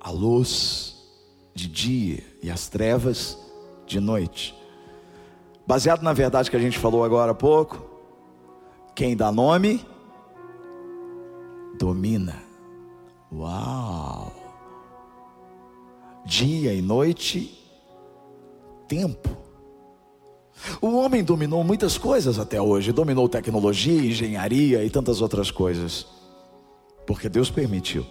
à 0.00 0.10
luz 0.10 0.93
de 1.54 1.68
dia 1.68 2.22
e 2.42 2.50
às 2.50 2.68
trevas 2.68 3.38
de 3.86 4.00
noite. 4.00 4.54
Baseado 5.66 6.02
na 6.02 6.12
verdade 6.12 6.50
que 6.50 6.56
a 6.56 6.60
gente 6.60 6.78
falou 6.78 7.04
agora 7.04 7.32
há 7.32 7.34
pouco, 7.34 7.82
quem 8.94 9.16
dá 9.16 9.30
nome, 9.32 9.84
domina. 11.78 12.42
Uau! 13.32 14.32
Dia 16.26 16.72
e 16.72 16.80
noite, 16.80 17.58
tempo. 18.86 19.36
O 20.80 20.96
homem 20.96 21.22
dominou 21.22 21.64
muitas 21.64 21.98
coisas 21.98 22.38
até 22.38 22.60
hoje, 22.60 22.92
dominou 22.92 23.28
tecnologia, 23.28 24.00
engenharia 24.00 24.84
e 24.84 24.90
tantas 24.90 25.20
outras 25.20 25.50
coisas, 25.50 26.06
porque 27.06 27.28
Deus 27.28 27.50
permitiu. 27.50 28.06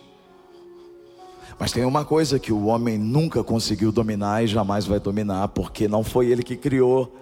Mas 1.60 1.72
tem 1.72 1.86
uma 1.86 2.04
coisa 2.04 2.40
que 2.40 2.52
o 2.52 2.66
homem 2.66 2.98
nunca 2.98 3.44
conseguiu 3.44 3.92
dominar 3.92 4.44
e 4.44 4.48
jamais 4.48 4.86
vai 4.86 5.00
dominar, 5.00 5.48
porque 5.50 5.88
não 5.88 6.04
foi 6.04 6.28
ele 6.28 6.44
que 6.44 6.56
criou, 6.56 7.16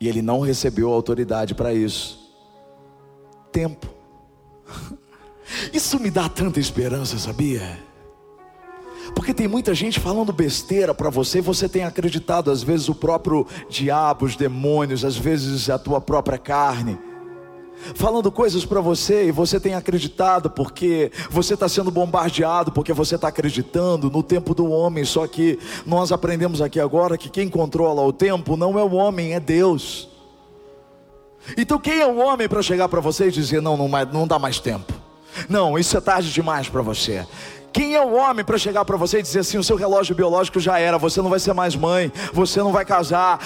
e 0.00 0.08
ele 0.08 0.22
não 0.22 0.40
recebeu 0.40 0.92
autoridade 0.92 1.54
para 1.54 1.74
isso. 1.74 2.18
Tempo. 3.52 3.88
Isso 5.72 5.98
me 5.98 6.10
dá 6.10 6.28
tanta 6.28 6.60
esperança, 6.60 7.18
sabia? 7.18 7.82
Porque 9.14 9.32
tem 9.32 9.48
muita 9.48 9.74
gente 9.74 9.98
falando 9.98 10.30
besteira 10.30 10.92
para 10.92 11.08
você, 11.08 11.40
você 11.40 11.66
tem 11.68 11.84
acreditado, 11.84 12.50
às 12.50 12.62
vezes 12.62 12.88
o 12.90 12.94
próprio 12.94 13.46
diabo, 13.68 14.26
os 14.26 14.36
demônios, 14.36 15.06
às 15.06 15.16
vezes 15.16 15.70
a 15.70 15.78
tua 15.78 16.02
própria 16.02 16.36
carne 16.36 16.98
falando 17.94 18.30
coisas 18.30 18.64
para 18.64 18.80
você 18.80 19.26
e 19.26 19.32
você 19.32 19.58
tem 19.58 19.74
acreditado 19.74 20.50
porque 20.50 21.10
você 21.30 21.54
está 21.54 21.68
sendo 21.68 21.90
bombardeado, 21.90 22.72
porque 22.72 22.92
você 22.92 23.14
está 23.14 23.28
acreditando 23.28 24.10
no 24.10 24.22
tempo 24.22 24.54
do 24.54 24.70
homem. 24.70 25.04
Só 25.04 25.26
que 25.26 25.58
nós 25.86 26.12
aprendemos 26.12 26.60
aqui 26.60 26.80
agora 26.80 27.18
que 27.18 27.28
quem 27.28 27.48
controla 27.48 28.02
o 28.02 28.12
tempo 28.12 28.56
não 28.56 28.78
é 28.78 28.82
o 28.82 28.94
homem, 28.94 29.34
é 29.34 29.40
Deus. 29.40 30.08
Então 31.56 31.78
quem 31.78 32.00
é 32.00 32.06
o 32.06 32.18
homem 32.18 32.48
para 32.48 32.62
chegar 32.62 32.88
para 32.88 33.00
você 33.00 33.28
e 33.28 33.30
dizer: 33.30 33.62
não, 33.62 33.76
não, 33.76 33.88
não 34.12 34.26
dá 34.26 34.38
mais 34.38 34.58
tempo? 34.60 34.92
Não, 35.48 35.78
isso 35.78 35.96
é 35.96 36.00
tarde 36.00 36.32
demais 36.32 36.68
para 36.68 36.82
você. 36.82 37.26
Quem 37.72 37.94
é 37.94 38.00
o 38.04 38.14
homem 38.14 38.44
para 38.44 38.58
chegar 38.58 38.84
para 38.84 38.96
você 38.96 39.18
e 39.18 39.22
dizer 39.22 39.40
assim: 39.40 39.58
o 39.58 39.64
seu 39.64 39.76
relógio 39.76 40.14
biológico 40.14 40.58
já 40.58 40.78
era, 40.78 40.98
você 40.98 41.22
não 41.22 41.30
vai 41.30 41.38
ser 41.38 41.52
mais 41.52 41.76
mãe, 41.76 42.12
você 42.32 42.60
não 42.60 42.72
vai 42.72 42.84
casar, 42.84 43.40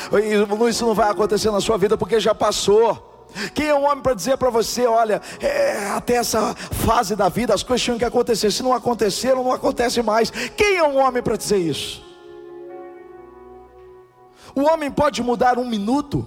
isso 0.68 0.86
não 0.86 0.94
vai 0.94 1.10
acontecer 1.10 1.50
na 1.50 1.60
sua 1.60 1.76
vida 1.76 1.96
porque 1.96 2.18
já 2.18 2.34
passou. 2.34 3.12
Quem 3.54 3.68
é 3.68 3.74
o 3.74 3.82
homem 3.82 4.02
para 4.02 4.14
dizer 4.14 4.36
para 4.36 4.50
você: 4.50 4.86
olha, 4.86 5.20
é, 5.40 5.88
até 5.90 6.14
essa 6.14 6.54
fase 6.54 7.16
da 7.16 7.28
vida 7.28 7.54
as 7.54 7.62
coisas 7.62 7.84
tinham 7.84 7.98
que 7.98 8.04
acontecer, 8.04 8.50
se 8.50 8.62
não 8.62 8.72
aconteceram, 8.72 9.44
não 9.44 9.52
acontece 9.52 10.02
mais. 10.02 10.30
Quem 10.30 10.76
é 10.76 10.82
o 10.82 10.96
homem 10.96 11.22
para 11.22 11.36
dizer 11.36 11.58
isso? 11.58 12.02
O 14.54 14.62
homem 14.62 14.90
pode 14.90 15.22
mudar 15.22 15.58
um 15.58 15.66
minuto. 15.66 16.26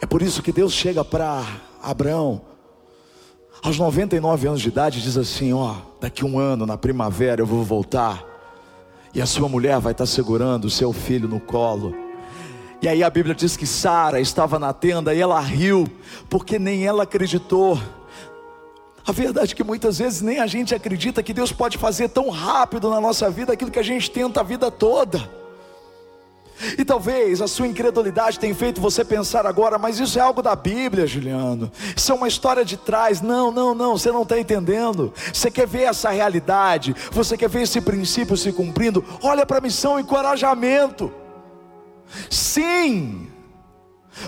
É 0.00 0.06
por 0.06 0.22
isso 0.22 0.42
que 0.42 0.52
Deus 0.52 0.72
chega 0.72 1.04
para 1.04 1.42
Abraão, 1.82 2.42
aos 3.62 3.78
99 3.78 4.46
anos 4.46 4.60
de 4.60 4.68
idade, 4.68 5.00
diz 5.00 5.16
assim: 5.16 5.54
Ó, 5.54 5.74
daqui 5.98 6.22
um 6.22 6.38
ano, 6.38 6.66
na 6.66 6.76
primavera, 6.76 7.40
eu 7.40 7.46
vou 7.46 7.64
voltar, 7.64 8.22
e 9.14 9.22
a 9.22 9.26
sua 9.26 9.48
mulher 9.48 9.80
vai 9.80 9.92
estar 9.92 10.04
segurando 10.04 10.66
o 10.66 10.70
seu 10.70 10.92
filho 10.92 11.26
no 11.26 11.40
colo. 11.40 12.03
E 12.84 12.88
aí 12.88 13.02
a 13.02 13.08
Bíblia 13.08 13.34
diz 13.34 13.56
que 13.56 13.66
Sara 13.66 14.20
estava 14.20 14.58
na 14.58 14.70
tenda 14.70 15.14
e 15.14 15.18
ela 15.18 15.40
riu, 15.40 15.88
porque 16.28 16.58
nem 16.58 16.86
ela 16.86 17.04
acreditou. 17.04 17.80
A 19.06 19.10
verdade 19.10 19.54
é 19.54 19.56
que 19.56 19.64
muitas 19.64 19.96
vezes 19.96 20.20
nem 20.20 20.38
a 20.38 20.46
gente 20.46 20.74
acredita 20.74 21.22
que 21.22 21.32
Deus 21.32 21.50
pode 21.50 21.78
fazer 21.78 22.10
tão 22.10 22.28
rápido 22.28 22.90
na 22.90 23.00
nossa 23.00 23.30
vida 23.30 23.54
aquilo 23.54 23.70
que 23.70 23.78
a 23.78 23.82
gente 23.82 24.10
tenta 24.10 24.40
a 24.40 24.42
vida 24.42 24.70
toda. 24.70 25.26
E 26.76 26.84
talvez 26.84 27.40
a 27.40 27.48
sua 27.48 27.66
incredulidade 27.66 28.38
tenha 28.38 28.54
feito 28.54 28.82
você 28.82 29.02
pensar 29.02 29.46
agora, 29.46 29.78
mas 29.78 29.98
isso 29.98 30.18
é 30.18 30.20
algo 30.20 30.42
da 30.42 30.54
Bíblia, 30.54 31.06
Juliano. 31.06 31.72
Isso 31.96 32.12
é 32.12 32.14
uma 32.14 32.28
história 32.28 32.66
de 32.66 32.76
trás. 32.76 33.22
Não, 33.22 33.50
não, 33.50 33.74
não, 33.74 33.96
você 33.96 34.12
não 34.12 34.24
está 34.24 34.38
entendendo. 34.38 35.10
Você 35.32 35.50
quer 35.50 35.66
ver 35.66 35.84
essa 35.84 36.10
realidade, 36.10 36.94
você 37.10 37.34
quer 37.34 37.48
ver 37.48 37.62
esse 37.62 37.80
princípio 37.80 38.36
se 38.36 38.52
cumprindo. 38.52 39.02
Olha 39.22 39.46
para 39.46 39.56
a 39.56 39.62
missão 39.62 39.98
encorajamento. 39.98 41.23
Sim. 42.30 43.28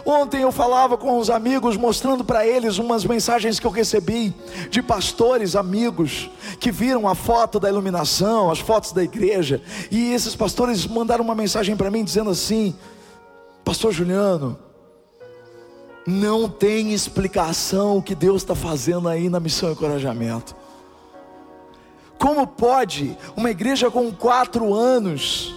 Ontem 0.04 0.42
eu 0.42 0.50
falava 0.50 0.96
com 0.96 1.18
os 1.18 1.30
amigos, 1.30 1.76
mostrando 1.76 2.24
para 2.24 2.46
eles 2.46 2.78
umas 2.78 3.04
mensagens 3.04 3.60
que 3.60 3.66
eu 3.66 3.70
recebi 3.70 4.34
de 4.68 4.82
pastores 4.82 5.54
amigos 5.54 6.28
que 6.58 6.72
viram 6.72 7.06
a 7.06 7.14
foto 7.14 7.60
da 7.60 7.68
iluminação, 7.68 8.50
as 8.50 8.58
fotos 8.58 8.92
da 8.92 9.04
igreja, 9.04 9.62
e 9.90 10.12
esses 10.12 10.34
pastores 10.34 10.86
mandaram 10.86 11.24
uma 11.24 11.34
mensagem 11.34 11.76
para 11.76 11.90
mim 11.90 12.02
dizendo 12.02 12.30
assim: 12.30 12.74
Pastor 13.64 13.92
Juliano, 13.92 14.58
não 16.06 16.48
tem 16.48 16.92
explicação 16.92 17.98
o 17.98 18.02
que 18.02 18.14
Deus 18.14 18.42
está 18.42 18.54
fazendo 18.54 19.08
aí 19.08 19.28
na 19.28 19.40
missão 19.40 19.70
encorajamento. 19.70 20.54
Como 22.18 22.46
pode 22.46 23.16
uma 23.36 23.50
igreja 23.50 23.90
com 23.90 24.10
quatro 24.12 24.72
anos 24.72 25.54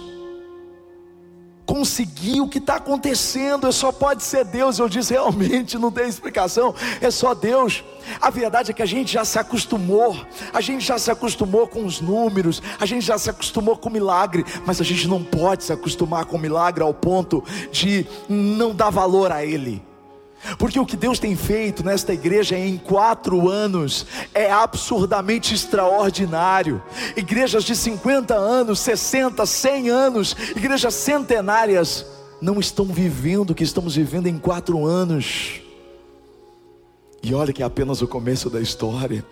conseguir 1.70 2.40
o 2.40 2.48
que 2.48 2.58
está 2.58 2.74
acontecendo, 2.74 3.68
é 3.68 3.70
só 3.70 3.92
pode 3.92 4.24
ser 4.24 4.44
Deus. 4.44 4.80
Eu 4.80 4.88
disse, 4.88 5.12
realmente, 5.12 5.78
não 5.78 5.92
tem 5.92 6.08
explicação, 6.08 6.74
é 7.00 7.12
só 7.12 7.32
Deus. 7.32 7.84
A 8.20 8.28
verdade 8.28 8.72
é 8.72 8.74
que 8.74 8.82
a 8.82 8.86
gente 8.86 9.12
já 9.12 9.24
se 9.24 9.38
acostumou, 9.38 10.16
a 10.52 10.60
gente 10.60 10.84
já 10.84 10.98
se 10.98 11.12
acostumou 11.12 11.68
com 11.68 11.84
os 11.84 12.00
números, 12.00 12.60
a 12.80 12.84
gente 12.84 13.06
já 13.06 13.16
se 13.18 13.30
acostumou 13.30 13.76
com 13.76 13.88
o 13.88 13.92
milagre, 13.92 14.44
mas 14.66 14.80
a 14.80 14.84
gente 14.84 15.06
não 15.06 15.22
pode 15.22 15.62
se 15.62 15.72
acostumar 15.72 16.24
com 16.24 16.36
o 16.36 16.40
milagre 16.40 16.82
ao 16.82 16.92
ponto 16.92 17.44
de 17.70 18.04
não 18.28 18.74
dar 18.74 18.90
valor 18.90 19.30
a 19.30 19.44
ele. 19.44 19.89
Porque 20.58 20.80
o 20.80 20.86
que 20.86 20.96
Deus 20.96 21.18
tem 21.18 21.36
feito 21.36 21.84
nesta 21.84 22.12
igreja 22.12 22.58
em 22.58 22.76
quatro 22.76 23.48
anos 23.48 24.06
é 24.34 24.50
absurdamente 24.50 25.54
extraordinário. 25.54 26.82
Igrejas 27.16 27.64
de 27.64 27.76
50 27.76 28.34
anos, 28.34 28.80
60, 28.80 29.44
100 29.44 29.90
anos, 29.90 30.36
igrejas 30.56 30.94
centenárias, 30.94 32.06
não 32.40 32.58
estão 32.58 32.86
vivendo 32.86 33.50
o 33.50 33.54
que 33.54 33.64
estamos 33.64 33.96
vivendo 33.96 34.26
em 34.26 34.38
quatro 34.38 34.86
anos. 34.86 35.60
E 37.22 37.34
olha 37.34 37.52
que 37.52 37.62
é 37.62 37.66
apenas 37.66 38.00
o 38.00 38.08
começo 38.08 38.48
da 38.48 38.60
história. 38.60 39.24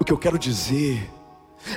O 0.00 0.04
que 0.04 0.12
eu 0.12 0.18
quero 0.18 0.38
dizer 0.38 1.10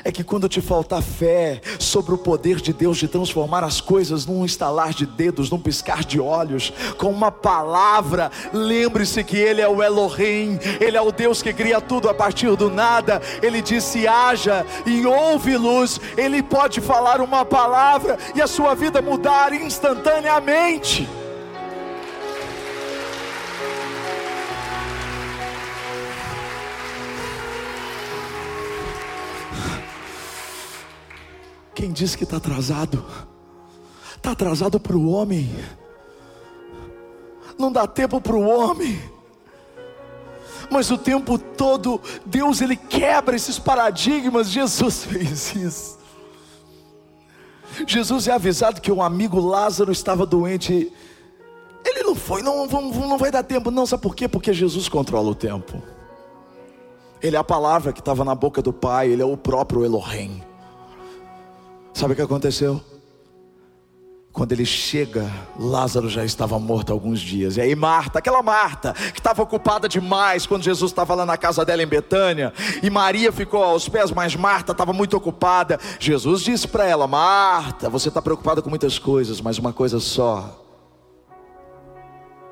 é 0.04 0.12
que 0.12 0.24
quando 0.24 0.50
te 0.50 0.62
faltar 0.62 1.02
fé 1.02 1.62
sobre 1.80 2.13
o 2.13 2.17
poder 2.17 2.58
de 2.58 2.74
Deus 2.74 2.98
de 2.98 3.08
transformar 3.08 3.63
as 3.63 3.82
coisas 3.82 4.26
num 4.26 4.46
estalar 4.46 4.94
de 4.94 5.06
dedos, 5.06 5.50
num 5.50 5.60
piscar 5.60 6.04
de 6.04 6.20
olhos, 6.20 6.74
com 6.98 7.10
uma 7.10 7.32
palavra, 7.32 8.32
lembre-se 8.54 9.24
que 9.24 9.38
Ele 9.38 9.62
é 9.62 9.67
o 9.67 9.82
Elohim, 9.82 10.60
Ele 10.80 10.98
é 10.98 11.02
o 11.02 11.12
Deus 11.12 11.41
que 11.41 11.54
cria 11.54 11.82
tudo 11.82 12.10
a 12.10 12.13
partir 12.13 12.56
do 12.56 12.70
nada. 12.70 13.22
Ele 13.41 13.62
disse: 13.62 14.08
haja 14.08 14.65
e 14.86 15.06
ouve 15.06 15.58
luz. 15.58 16.00
Ele 16.17 16.41
pode 16.41 16.82
falar 16.82 17.22
uma 17.22 17.46
palavra 17.46 18.17
e 18.36 18.41
a 18.41 18.48
sua 18.48 18.74
vida 18.76 19.02
mudar 19.02 19.54
instantaneamente. 19.54 21.20
Quem 31.73 31.91
diz 31.91 32.15
que 32.15 32.23
está 32.23 32.38
atrasado? 32.38 33.05
Está 34.15 34.31
atrasado 34.31 34.79
para 34.79 34.95
o 34.95 35.10
homem. 35.10 35.49
Não 37.57 37.71
dá 37.71 37.88
tempo 37.88 38.19
para 38.19 38.36
o 38.36 38.41
homem. 38.41 39.01
Mas 40.69 40.89
o 40.89 40.97
tempo 40.97 41.38
todo, 41.38 41.99
Deus 42.25 42.62
ele 42.62 42.75
quebra 42.75 43.36
esses 43.36 43.60
paradigmas. 43.60 44.49
Jesus 44.49 45.03
fez 45.05 45.55
isso. 45.55 45.99
Jesus 47.88 48.27
é 48.27 48.34
avisado 48.34 48.81
que 48.81 48.91
um 48.91 49.01
amigo 49.01 49.39
Lázaro 49.39 49.91
estava 49.91 50.25
doente. 50.25 50.91
Ele 51.84 52.03
não 52.03 52.15
foi, 52.15 52.41
não, 52.41 52.67
não, 52.67 53.17
vai 53.17 53.31
dar 53.31 53.43
tempo, 53.43 53.71
não. 53.71 53.86
Sabe 53.86 54.03
por 54.03 54.15
quê? 54.15 54.27
Porque 54.27 54.53
Jesus 54.53 54.88
controla 54.88 55.29
o 55.29 55.36
tempo. 55.36 55.81
Ele 57.21 57.36
é 57.36 57.39
a 57.39 57.43
palavra 57.43 57.93
que 57.93 57.99
estava 57.99 58.25
na 58.25 58.36
boca 58.36 58.62
do 58.62 58.73
Pai, 58.73 59.10
ele 59.10 59.21
é 59.21 59.25
o 59.25 59.38
próprio 59.38 59.86
Elohim. 59.86 60.41
Sabe 61.93 62.13
o 62.13 62.15
que 62.15 62.21
aconteceu? 62.21 62.82
Quando 64.34 64.54
ele 64.54 64.65
chega, 64.65 65.30
Lázaro 65.60 66.08
já 66.08 66.23
estava 66.23 66.58
morto 66.58 66.91
há 66.91 66.93
alguns 66.93 67.19
dias. 67.19 67.58
E 67.58 67.62
aí, 67.62 67.75
Marta, 67.75 68.19
aquela 68.19 68.41
Marta, 68.41 68.93
que 68.93 69.19
estava 69.19 69.43
ocupada 69.43 69.89
demais 69.89 70.45
quando 70.45 70.63
Jesus 70.63 70.91
estava 70.91 71.13
lá 71.13 71.25
na 71.25 71.38
casa 71.38 71.65
dela 71.65 71.84
em 71.84 71.88
Betânia, 71.88 72.54
e 72.82 72.89
Maria 72.89 73.32
ficou 73.34 73.62
aos 73.62 73.89
pés, 73.89 74.10
mas 74.10 74.34
Marta 74.36 74.71
estava 74.71 74.93
muito 74.93 75.17
ocupada. 75.17 75.77
Jesus 75.99 76.41
disse 76.41 76.65
para 76.65 76.88
ela: 76.88 77.08
Marta, 77.08 77.89
você 77.89 78.08
está 78.08 78.21
preocupada 78.21 78.62
com 78.62 78.69
muitas 78.69 78.97
coisas, 78.97 79.41
mas 79.41 79.58
uma 79.58 79.73
coisa 79.73 79.99
só 79.99 80.63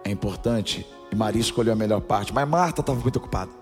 é 0.03 0.11
importante. 0.11 0.85
E 1.11 1.15
Maria 1.15 1.41
escolheu 1.41 1.71
a 1.71 1.77
melhor 1.77 2.01
parte, 2.01 2.33
mas 2.33 2.47
Marta 2.47 2.81
estava 2.81 2.99
muito 2.99 3.17
ocupada. 3.17 3.58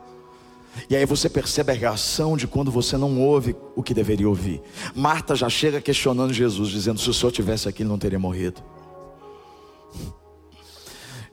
E 0.90 0.96
aí 0.96 1.06
você 1.06 1.30
percebe 1.30 1.72
a 1.72 1.76
reação 1.76 2.38
de 2.38 2.48
quando 2.48 2.72
você 2.72 2.98
não 2.98 3.20
ouve 3.20 3.56
o 3.76 3.84
que 3.84 3.94
deveria 3.94 4.28
ouvir. 4.28 4.62
Marta 4.96 5.36
já 5.36 5.50
chega 5.50 5.82
questionando 5.82 6.34
Jesus, 6.34 6.70
dizendo: 6.70 7.00
se 7.00 7.10
o 7.10 7.14
senhor 7.14 7.32
tivesse 7.32 7.68
aqui, 7.68 7.84
ele 7.84 7.90
não 7.90 7.98
teria 7.98 8.20
morrido. 8.20 8.62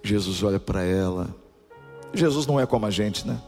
Jesus 0.03 0.43
olha 0.43 0.61
para 0.61 0.83
ela. 0.83 1.35
Jesus 2.13 2.47
não 2.47 2.61
é 2.61 2.67
como 2.67 2.87
a 2.87 2.91
gente, 2.91 3.27
né? 3.27 3.41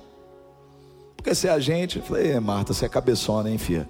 Porque 1.17 1.35
se 1.35 1.49
é 1.49 1.51
a 1.51 1.59
gente, 1.59 1.99
eu 1.99 2.05
falei, 2.05 2.39
Marta, 2.41 2.73
você 2.73 2.87
é 2.87 2.89
cabeçona, 2.89 3.51
hein, 3.51 3.59
filha? 3.59 3.89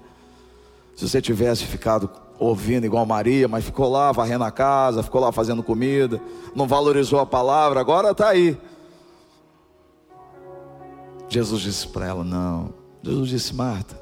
Se 0.95 1.07
você 1.07 1.21
tivesse 1.21 1.63
ficado 1.65 2.09
ouvindo 2.39 2.85
igual 2.85 3.05
Maria, 3.05 3.47
mas 3.47 3.65
ficou 3.65 3.89
lá 3.89 4.11
varrendo 4.11 4.43
a 4.43 4.51
casa, 4.51 5.03
ficou 5.03 5.21
lá 5.21 5.31
fazendo 5.31 5.63
comida, 5.63 6.19
não 6.55 6.67
valorizou 6.67 7.19
a 7.19 7.25
palavra, 7.25 7.79
agora 7.79 8.11
está 8.11 8.29
aí. 8.29 8.57
Jesus 11.29 11.61
disse 11.61 11.87
para 11.87 12.05
ela: 12.05 12.23
Não. 12.23 12.73
Jesus 13.03 13.29
disse: 13.29 13.53
Marta, 13.53 13.99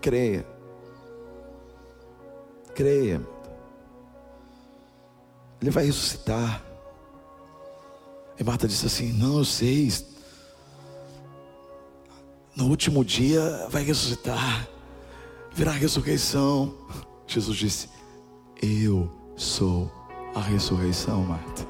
creia. 0.00 0.46
Creia. 2.74 3.20
Ele 5.60 5.70
vai 5.70 5.86
ressuscitar. 5.86 6.62
E 8.38 8.44
Marta 8.44 8.66
disse 8.66 8.86
assim: 8.86 9.12
Não, 9.12 9.38
eu 9.38 9.44
sei. 9.44 9.92
No 12.56 12.68
último 12.68 13.04
dia 13.04 13.66
vai 13.68 13.82
ressuscitar. 13.82 14.68
Virá 15.52 15.70
a 15.70 15.74
ressurreição. 15.74 16.74
Jesus 17.26 17.56
disse: 17.56 17.88
Eu 18.60 19.10
sou 19.36 19.90
a 20.34 20.40
ressurreição, 20.40 21.22
Marta. 21.22 21.66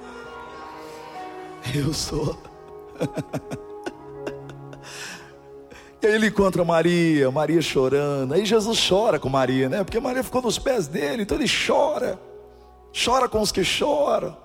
Eu 1.75 1.93
sou. 1.93 2.39
E 6.05 6.07
aí 6.07 6.15
ele 6.17 6.27
encontra 6.27 6.63
Maria, 6.63 7.31
Maria 7.31 7.63
chorando. 7.63 8.35
Aí 8.35 8.45
Jesus 8.45 8.79
chora 8.87 9.19
com 9.19 9.31
Maria, 9.31 9.71
né? 9.71 9.83
Porque 9.83 9.99
Maria 9.99 10.23
ficou 10.23 10.43
nos 10.43 10.59
pés 10.59 10.87
dele, 10.87 11.23
então 11.23 11.35
ele 11.35 11.47
chora. 11.49 12.21
Chora 12.93 13.27
com 13.27 13.41
os 13.41 13.51
que 13.51 13.65
choram. 13.65 14.37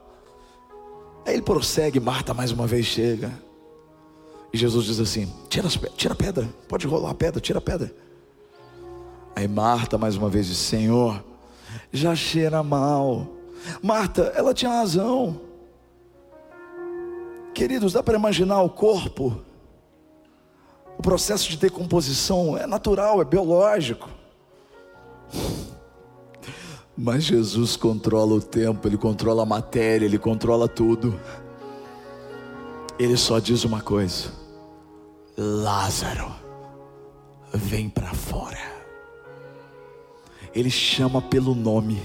Aí 1.26 1.34
ele 1.34 1.42
prossegue, 1.42 2.00
Marta 2.00 2.34
mais 2.34 2.54
uma 2.54 2.66
vez 2.66 2.86
chega. 2.86 3.30
E 4.54 4.58
Jesus 4.58 4.86
diz 4.86 5.02
assim: 5.02 5.30
tira, 5.50 5.68
tira 5.98 6.14
a 6.14 6.16
pedra, 6.16 6.48
pode 6.70 6.88
rolar 6.88 7.12
a 7.12 7.14
pedra, 7.14 7.42
tira 7.42 7.60
a 7.60 7.62
pedra. 7.62 7.94
Aí 9.36 9.46
Marta 9.46 9.98
mais 9.98 10.16
uma 10.16 10.30
vez 10.30 10.48
diz: 10.48 10.58
Senhor, 10.58 11.22
já 11.92 12.16
cheira 12.16 12.64
mal. 12.64 13.28
Marta, 13.84 14.32
ela 14.34 14.54
tinha 14.54 14.72
razão. 14.72 15.42
Queridos, 17.54 17.92
dá 17.92 18.02
para 18.02 18.18
imaginar 18.18 18.62
o 18.62 18.70
corpo 18.70 19.49
o 21.00 21.02
processo 21.02 21.50
de 21.50 21.56
decomposição 21.56 22.58
é 22.58 22.68
natural, 22.68 23.22
é 23.22 23.26
biológico. 23.26 24.10
Mas 26.96 27.24
Jesus 27.24 27.78
controla 27.78 28.34
o 28.34 28.42
tempo, 28.42 28.86
Ele 28.86 28.98
controla 28.98 29.44
a 29.44 29.46
matéria, 29.46 30.06
Ele 30.06 30.20
controla 30.20 30.68
tudo. 30.68 31.18
Ele 33.00 33.16
só 33.16 33.40
diz 33.40 33.64
uma 33.64 33.80
coisa: 33.80 34.34
Lázaro, 35.38 36.36
vem 37.54 37.88
para 37.90 38.14
fora. 38.14 38.60
Ele 40.54 40.70
chama 40.70 41.22
pelo 41.22 41.56
nome. 41.56 42.02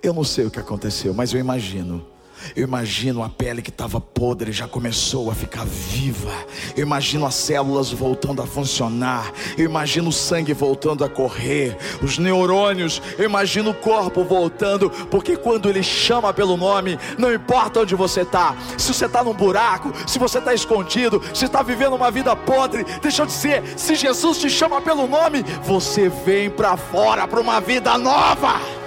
Eu 0.00 0.14
não 0.14 0.22
sei 0.22 0.46
o 0.46 0.50
que 0.50 0.60
aconteceu, 0.60 1.12
mas 1.12 1.34
eu 1.34 1.40
imagino 1.40 2.06
eu 2.54 2.64
imagino 2.64 3.22
a 3.22 3.28
pele 3.28 3.62
que 3.62 3.70
estava 3.70 4.00
podre 4.00 4.52
já 4.52 4.66
começou 4.66 5.30
a 5.30 5.34
ficar 5.34 5.64
viva. 5.64 6.32
Eu 6.76 6.82
imagino 6.82 7.26
as 7.26 7.34
células 7.34 7.90
voltando 7.90 8.42
a 8.42 8.46
funcionar. 8.46 9.32
Eu 9.56 9.64
imagino 9.64 10.08
o 10.08 10.12
sangue 10.12 10.52
voltando 10.52 11.04
a 11.04 11.08
correr. 11.08 11.76
Os 12.02 12.18
neurônios. 12.18 13.00
Eu 13.18 13.24
imagino 13.24 13.70
o 13.70 13.74
corpo 13.74 14.24
voltando. 14.24 14.90
Porque 15.10 15.36
quando 15.36 15.68
ele 15.68 15.82
chama 15.82 16.32
pelo 16.32 16.56
nome, 16.56 16.98
não 17.18 17.32
importa 17.32 17.80
onde 17.80 17.94
você 17.94 18.22
está. 18.22 18.56
Se 18.76 18.92
você 18.92 19.06
está 19.06 19.22
num 19.22 19.34
buraco, 19.34 19.92
se 20.06 20.18
você 20.18 20.38
está 20.38 20.52
escondido, 20.52 21.22
se 21.34 21.44
está 21.44 21.62
vivendo 21.62 21.94
uma 21.94 22.10
vida 22.10 22.34
podre. 22.34 22.84
Deixa 23.00 23.22
eu 23.22 23.26
dizer: 23.26 23.62
se 23.76 23.94
Jesus 23.94 24.38
te 24.38 24.50
chama 24.50 24.80
pelo 24.80 25.06
nome, 25.06 25.42
você 25.64 26.08
vem 26.08 26.50
para 26.50 26.76
fora 26.76 27.26
para 27.26 27.40
uma 27.40 27.60
vida 27.60 27.96
nova. 27.96 28.81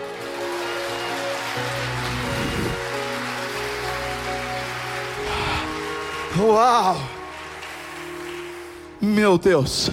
Uau! 6.38 6.98
Meu 9.02 9.38
Deus! 9.38 9.90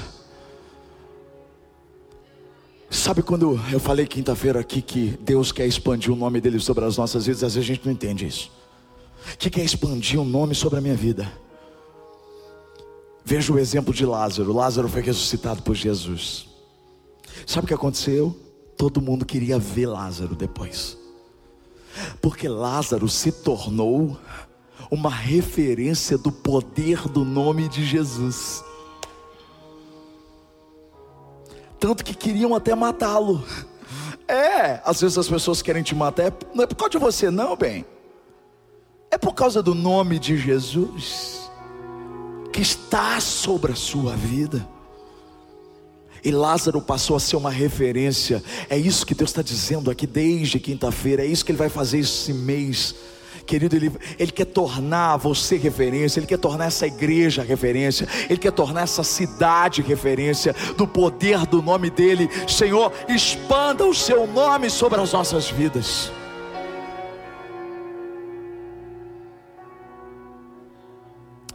Sabe 2.91 3.23
quando 3.23 3.61
eu 3.71 3.81
falei 3.81 4.07
quinta-feira 4.07 4.61
aqui 4.61 4.83
que 4.83 5.19
Deus 5.21 5.53
quer 5.53 5.67
expandir 5.67 6.13
o 6.13 6.17
nome 6.17 6.41
dele 6.41 6.59
sobre 6.59 6.85
as 6.85 6.97
nossas 6.97 7.27
vidas? 7.27 7.45
Às 7.45 7.55
vezes 7.55 7.71
a 7.71 7.75
gente 7.75 7.87
não 7.87 7.93
entende 7.93 8.27
isso. 8.27 8.51
Que 9.39 9.49
quer 9.49 9.65
expandir 9.65 10.21
o 10.21 10.25
nome 10.25 10.55
sobre 10.55 10.79
a 10.79 10.83
minha 10.83 10.97
vida? 10.97 11.31
Veja 13.25 13.53
o 13.53 13.59
exemplo 13.59 13.95
de 13.95 14.05
Lázaro. 14.05 14.53
Lázaro 14.53 14.89
foi 14.89 15.01
ressuscitado 15.01 15.63
por 15.63 15.75
Jesus. 15.75 16.49
Sabe 17.47 17.65
o 17.65 17.69
que 17.69 17.75
aconteceu? 17.75 18.37
Todo 18.77 19.01
mundo 19.01 19.25
queria 19.25 19.59
ver 19.59 19.87
Lázaro 19.87 20.35
depois. 20.35 20.99
Porque 22.21 22.49
Lázaro 22.49 23.09
se 23.09 23.31
tornou 23.31 24.19
uma 24.93 25.09
referência 25.09 26.19
do 26.19 26.31
poder 26.31 27.09
do 27.09 27.25
nome 27.25 27.67
de 27.67 27.83
Jesus. 27.83 28.63
Tanto 31.81 32.05
que 32.05 32.13
queriam 32.13 32.55
até 32.55 32.75
matá-lo. 32.75 33.43
É, 34.29 34.83
às 34.85 35.01
vezes 35.01 35.17
as 35.17 35.31
pessoas 35.31 35.63
querem 35.63 35.83
te 35.83 35.95
matar, 35.95 36.27
é, 36.27 36.33
não 36.55 36.65
é 36.65 36.67
por 36.67 36.77
causa 36.77 36.91
de 36.91 36.99
você, 36.99 37.31
não, 37.31 37.57
bem. 37.57 37.87
É 39.11 39.17
por 39.17 39.33
causa 39.33 39.63
do 39.63 39.75
nome 39.75 40.19
de 40.19 40.37
Jesus 40.37 41.51
que 42.53 42.61
está 42.61 43.19
sobre 43.19 43.73
a 43.73 43.77
sua 43.77 44.15
vida. 44.15 44.69
E 46.23 46.31
Lázaro 46.31 46.83
passou 46.83 47.17
a 47.17 47.21
ser 47.21 47.37
uma 47.37 47.51
referência. 47.51 48.45
É 48.69 48.77
isso 48.77 49.07
que 49.07 49.15
Deus 49.15 49.31
está 49.31 49.41
dizendo 49.41 49.91
aqui 49.91 50.07
desde 50.07 50.61
quinta-feira. 50.61 51.23
É 51.23 51.27
isso 51.27 51.47
que 51.47 51.51
Ele 51.51 51.59
vai 51.59 51.71
fazer 51.71 52.01
esse 52.01 52.35
mês. 52.35 52.95
Querido, 53.47 53.77
ele, 53.77 53.93
ele 54.19 54.33
quer 54.33 54.45
tornar 54.45 55.17
você 55.17 55.57
referência, 55.57 56.21
Ele 56.21 56.27
quer 56.27 56.39
tornar 56.39 56.67
essa 56.67 56.87
igreja 56.87 57.43
referência, 57.43 58.09
Ele 58.29 58.39
quer 58.39 58.53
tornar 58.53 58.83
essa 58.83 59.03
cidade 59.03 59.83
referência 59.83 60.55
do 60.77 60.87
poder 60.87 61.47
do 61.47 61.61
nome 61.61 61.91
dEle. 61.91 62.29
Senhor, 62.49 62.93
expanda 63.09 63.85
o 63.85 63.95
Seu 63.95 64.27
nome 64.27 64.71
sobre 64.71 65.01
as 65.01 65.13
nossas 65.13 65.51
vidas. 65.51 66.13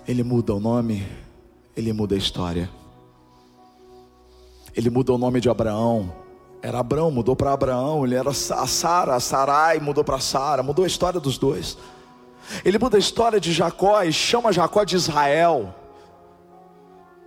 Ele 0.07 0.23
muda 0.23 0.53
o 0.53 0.59
nome, 0.59 1.05
Ele 1.75 1.91
muda 1.91 2.15
a 2.15 2.17
história. 2.17 2.69
Ele 4.75 4.89
muda 4.89 5.11
o 5.11 5.17
nome 5.17 5.41
de 5.41 5.49
Abraão, 5.49 6.13
era 6.61 6.79
Abraão, 6.79 7.11
mudou 7.11 7.35
para 7.35 7.53
Abraão, 7.53 8.05
ele 8.05 8.15
era 8.15 8.29
a 8.29 8.33
Sara, 8.33 9.15
a 9.15 9.19
Sarai 9.19 9.79
mudou 9.79 10.03
para 10.03 10.19
Sara, 10.19 10.63
mudou 10.63 10.83
a 10.83 10.87
história 10.87 11.19
dos 11.19 11.37
dois. 11.37 11.77
Ele 12.63 12.79
muda 12.79 12.97
a 12.97 12.99
história 12.99 13.39
de 13.39 13.51
Jacó 13.51 14.01
e 14.03 14.11
chama 14.11 14.51
Jacó 14.51 14.83
de 14.83 14.95
Israel. 14.95 15.73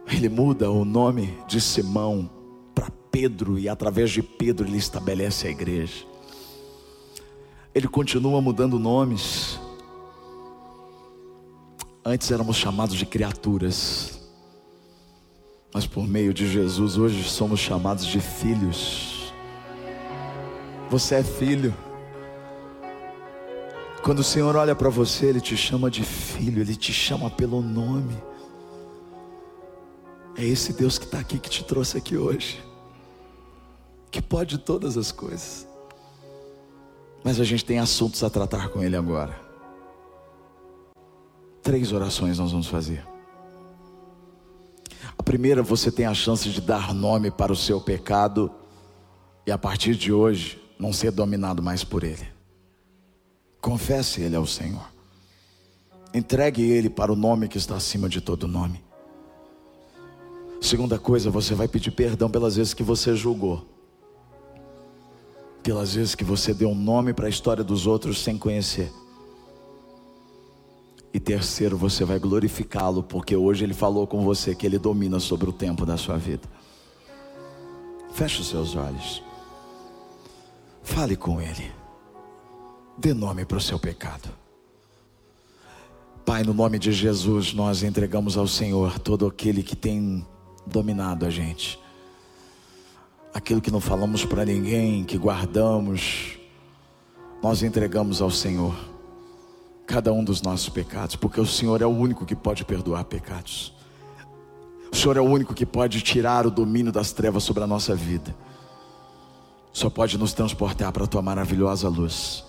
Ele 0.07 0.29
muda 0.29 0.71
o 0.71 0.85
nome 0.85 1.39
de 1.47 1.61
Simão 1.61 2.29
para 2.75 2.91
Pedro 3.11 3.59
e 3.59 3.69
através 3.69 4.11
de 4.11 4.23
Pedro 4.23 4.67
ele 4.67 4.79
estabelece 4.79 5.47
a 5.47 5.51
igreja. 5.51 6.05
Ele 7.75 7.87
continua 7.87 8.41
mudando 8.41 8.79
nomes. 8.79 9.61
Antes 12.05 12.31
éramos 12.31 12.57
chamados 12.57 12.97
de 12.97 13.05
criaturas, 13.07 14.21
mas 15.73 15.87
por 15.87 16.09
meio 16.09 16.33
de 16.33 16.51
Jesus 16.51 16.97
hoje 16.97 17.23
somos 17.25 17.61
chamados 17.61 18.07
de 18.07 18.21
filhos. 18.21 19.20
Você 20.91 21.15
é 21.15 21.23
filho. 21.23 21.73
Quando 24.03 24.19
o 24.19 24.25
Senhor 24.25 24.57
olha 24.57 24.75
para 24.75 24.89
você, 24.89 25.27
Ele 25.27 25.41
te 25.41 25.57
chama 25.57 25.89
de 25.89 26.03
filho, 26.03 26.61
Ele 26.61 26.75
te 26.75 26.93
chama 26.93 27.31
pelo 27.31 27.63
nome. 27.63 28.21
É 30.37 30.45
esse 30.45 30.73
Deus 30.73 30.99
que 30.99 31.05
está 31.05 31.21
aqui, 31.21 31.39
que 31.39 31.49
te 31.49 31.63
trouxe 31.63 31.97
aqui 31.97 32.17
hoje, 32.17 32.61
que 34.11 34.21
pode 34.21 34.59
todas 34.59 34.97
as 34.97 35.13
coisas. 35.13 35.65
Mas 37.23 37.39
a 37.39 37.45
gente 37.45 37.65
tem 37.65 37.79
assuntos 37.79 38.25
a 38.25 38.31
tratar 38.31 38.71
com 38.71 38.83
Ele 38.83 38.97
agora. 38.97 39.39
Três 41.63 41.93
orações 41.93 42.37
nós 42.41 42.51
vamos 42.51 42.67
fazer. 42.67 43.07
A 45.17 45.23
primeira, 45.23 45.63
você 45.63 45.93
tem 45.93 46.07
a 46.07 46.15
chance 46.15 46.49
de 46.49 46.61
dar 46.61 46.93
nome 46.93 47.31
para 47.31 47.53
o 47.53 47.57
seu 47.57 47.81
pecado, 47.81 48.51
e 49.47 49.53
a 49.53 49.59
partir 49.59 49.95
de 49.95 50.13
hoje, 50.13 50.61
não 50.81 50.93
ser 50.95 51.11
dominado 51.11 51.63
mais 51.63 51.85
por 51.85 52.03
ele. 52.03 52.27
Confesse 53.61 54.23
ele 54.23 54.35
ao 54.35 54.47
Senhor. 54.47 54.89
Entregue 56.15 56.63
ele 56.63 56.89
para 56.89 57.13
o 57.13 57.17
nome 57.17 57.49
que 57.49 57.59
está 57.59 57.77
acima 57.77 58.09
de 58.09 58.21
todo 58.21 58.49
nome. 58.49 58.83
Segunda 60.61 60.99
coisa, 60.99 61.31
você 61.31 61.55
vai 61.55 61.69
pedir 61.69 61.91
perdão 61.91 62.31
pelas 62.31 62.57
vezes 62.57 62.73
que 62.73 62.83
você 62.83 63.15
julgou. 63.15 63.65
Pelas 65.63 65.95
vezes 65.95 66.15
que 66.15 66.25
você 66.25 66.55
deu 66.55 66.71
um 66.71 66.75
nome 66.75 67.13
para 67.13 67.27
a 67.27 67.31
história 67.31 67.63
dos 67.63 67.87
outros 67.87 68.19
sem 68.23 68.39
conhecer. 68.39 68.91
E 71.13 71.21
terceiro, 71.21 71.77
você 71.77 72.05
vai 72.05 72.19
glorificá-lo, 72.19 73.03
porque 73.03 73.37
hoje 73.37 73.65
ele 73.65 73.75
falou 73.75 74.07
com 74.07 74.23
você 74.23 74.55
que 74.55 74.65
ele 74.65 74.79
domina 74.79 75.21
sobre 75.21 75.51
o 75.51 75.53
tempo 75.53 75.85
da 75.85 75.97
sua 75.97 76.17
vida. 76.17 76.49
Feche 78.13 78.41
os 78.41 78.49
seus 78.49 78.75
olhos. 78.75 79.30
Fale 80.83 81.17
com 81.17 81.41
Ele. 81.41 81.71
Dê 82.97 83.15
nome 83.15 83.45
para 83.45 83.59
o 83.59 83.61
seu 83.61 83.79
pecado. 83.79 84.29
Pai, 86.25 86.43
no 86.43 86.55
nome 86.55 86.79
de 86.79 86.93
Jesus, 86.93 87.53
nós 87.53 87.83
entregamos 87.83 88.37
ao 88.37 88.47
Senhor 88.47 88.99
todo 88.99 89.27
aquele 89.27 89.63
que 89.63 89.75
tem 89.75 90.27
dominado 90.67 91.27
a 91.27 91.31
gente. 91.31 91.79
Aquilo 93.33 93.61
que 93.61 93.71
não 93.71 93.81
falamos 93.81 94.25
para 94.25 94.45
ninguém, 94.45 95.05
que 95.05 95.17
guardamos, 95.17 96.39
nós 97.43 97.63
entregamos 97.63 98.21
ao 98.21 98.31
Senhor 98.31 98.75
cada 99.87 100.13
um 100.13 100.23
dos 100.23 100.41
nossos 100.41 100.69
pecados, 100.69 101.17
porque 101.17 101.41
o 101.41 101.47
Senhor 101.47 101.83
é 101.83 101.87
o 101.87 101.91
único 101.91 102.25
que 102.25 102.37
pode 102.37 102.65
perdoar 102.65 103.05
pecados. 103.05 103.75
O 104.93 104.97
Senhor 104.97 105.17
é 105.17 105.21
o 105.21 105.25
único 105.25 105.55
que 105.55 105.67
pode 105.67 106.01
tirar 106.01 106.47
o 106.47 106.51
domínio 106.51 106.93
das 106.93 107.13
trevas 107.13 107.43
sobre 107.43 107.65
a 107.65 107.67
nossa 107.67 107.95
vida. 107.95 108.35
Só 109.73 109.89
pode 109.89 110.19
nos 110.19 110.33
transportar 110.33 110.93
para 110.93 111.05
a 111.05 111.07
tua 111.07 111.23
maravilhosa 111.23 111.89
luz. 111.89 112.45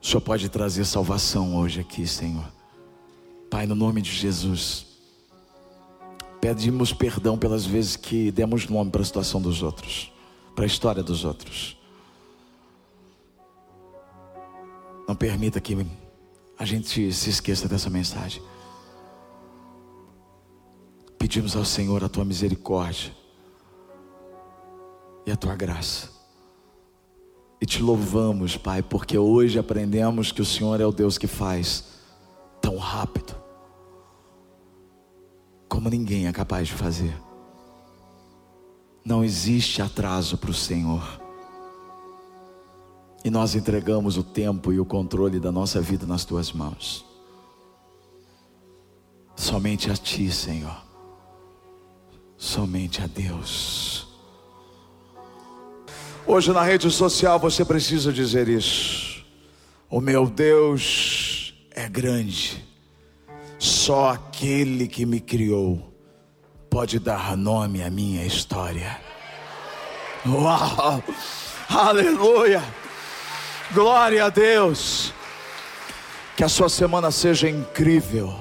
Senhor 0.00 0.20
pode 0.20 0.48
trazer 0.48 0.84
salvação 0.84 1.56
hoje 1.56 1.80
aqui, 1.80 2.06
Senhor. 2.06 2.52
Pai, 3.50 3.66
no 3.66 3.74
nome 3.74 4.02
de 4.02 4.10
Jesus. 4.10 4.86
Pedimos 6.40 6.92
perdão 6.92 7.36
pelas 7.36 7.64
vezes 7.64 7.96
que 7.96 8.30
demos 8.30 8.68
nome 8.68 8.90
para 8.90 9.02
a 9.02 9.04
situação 9.04 9.40
dos 9.40 9.62
outros, 9.62 10.12
para 10.54 10.64
a 10.64 10.66
história 10.66 11.02
dos 11.02 11.24
outros. 11.24 11.76
Não 15.08 15.16
permita 15.16 15.60
que 15.60 15.86
a 16.58 16.64
gente 16.64 17.12
se 17.12 17.30
esqueça 17.30 17.66
dessa 17.66 17.90
mensagem. 17.90 18.42
Pedimos 21.18 21.56
ao 21.56 21.64
Senhor 21.64 22.04
a 22.04 22.08
tua 22.08 22.24
misericórdia 22.24 23.17
e 25.28 25.32
a 25.32 25.36
tua 25.36 25.54
graça. 25.54 26.08
E 27.60 27.66
te 27.66 27.82
louvamos, 27.82 28.56
Pai, 28.56 28.82
porque 28.82 29.18
hoje 29.18 29.58
aprendemos 29.58 30.32
que 30.32 30.42
o 30.42 30.44
Senhor 30.44 30.80
é 30.80 30.86
o 30.86 30.92
Deus 30.92 31.18
que 31.18 31.26
faz 31.26 31.84
tão 32.60 32.76
rápido 32.76 33.38
como 35.78 35.90
ninguém 35.90 36.26
é 36.26 36.32
capaz 36.32 36.66
de 36.66 36.74
fazer. 36.74 37.14
Não 39.04 39.22
existe 39.24 39.80
atraso 39.80 40.36
para 40.36 40.50
o 40.50 40.54
Senhor. 40.54 41.20
E 43.24 43.30
nós 43.30 43.54
entregamos 43.54 44.16
o 44.16 44.24
tempo 44.24 44.72
e 44.72 44.80
o 44.80 44.84
controle 44.84 45.38
da 45.38 45.52
nossa 45.52 45.80
vida 45.80 46.04
nas 46.04 46.24
tuas 46.24 46.52
mãos. 46.52 47.04
Somente 49.36 49.88
a 49.88 49.94
ti, 49.94 50.30
Senhor. 50.32 50.84
Somente 52.36 53.00
a 53.00 53.06
Deus. 53.06 54.07
Hoje 56.30 56.52
na 56.52 56.62
rede 56.62 56.90
social 56.90 57.38
você 57.38 57.64
precisa 57.64 58.12
dizer 58.12 58.48
isso. 58.48 59.24
O 59.88 59.98
meu 59.98 60.26
Deus 60.26 61.54
é 61.70 61.88
grande. 61.88 62.62
Só 63.58 64.10
aquele 64.10 64.86
que 64.86 65.06
me 65.06 65.20
criou 65.20 65.90
pode 66.68 66.98
dar 66.98 67.34
nome 67.34 67.82
à 67.82 67.88
minha 67.88 68.26
história. 68.26 69.00
Uau! 70.26 71.02
Aleluia! 71.66 72.62
Glória 73.72 74.26
a 74.26 74.28
Deus! 74.28 75.14
Que 76.36 76.44
a 76.44 76.48
sua 76.48 76.68
semana 76.68 77.10
seja 77.10 77.48
incrível. 77.48 78.38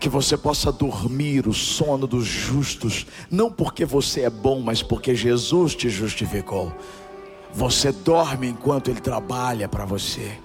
Que 0.00 0.08
você 0.08 0.36
possa 0.36 0.72
dormir 0.72 1.46
o 1.46 1.54
sono 1.54 2.08
dos 2.08 2.26
justos, 2.26 3.06
não 3.30 3.52
porque 3.52 3.84
você 3.84 4.22
é 4.22 4.30
bom, 4.30 4.60
mas 4.60 4.82
porque 4.82 5.14
Jesus 5.14 5.76
te 5.76 5.88
justificou. 5.88 6.74
Você 7.54 7.92
dorme 7.92 8.48
enquanto 8.48 8.90
Ele 8.90 9.00
trabalha 9.00 9.68
para 9.68 9.84
você. 9.84 10.38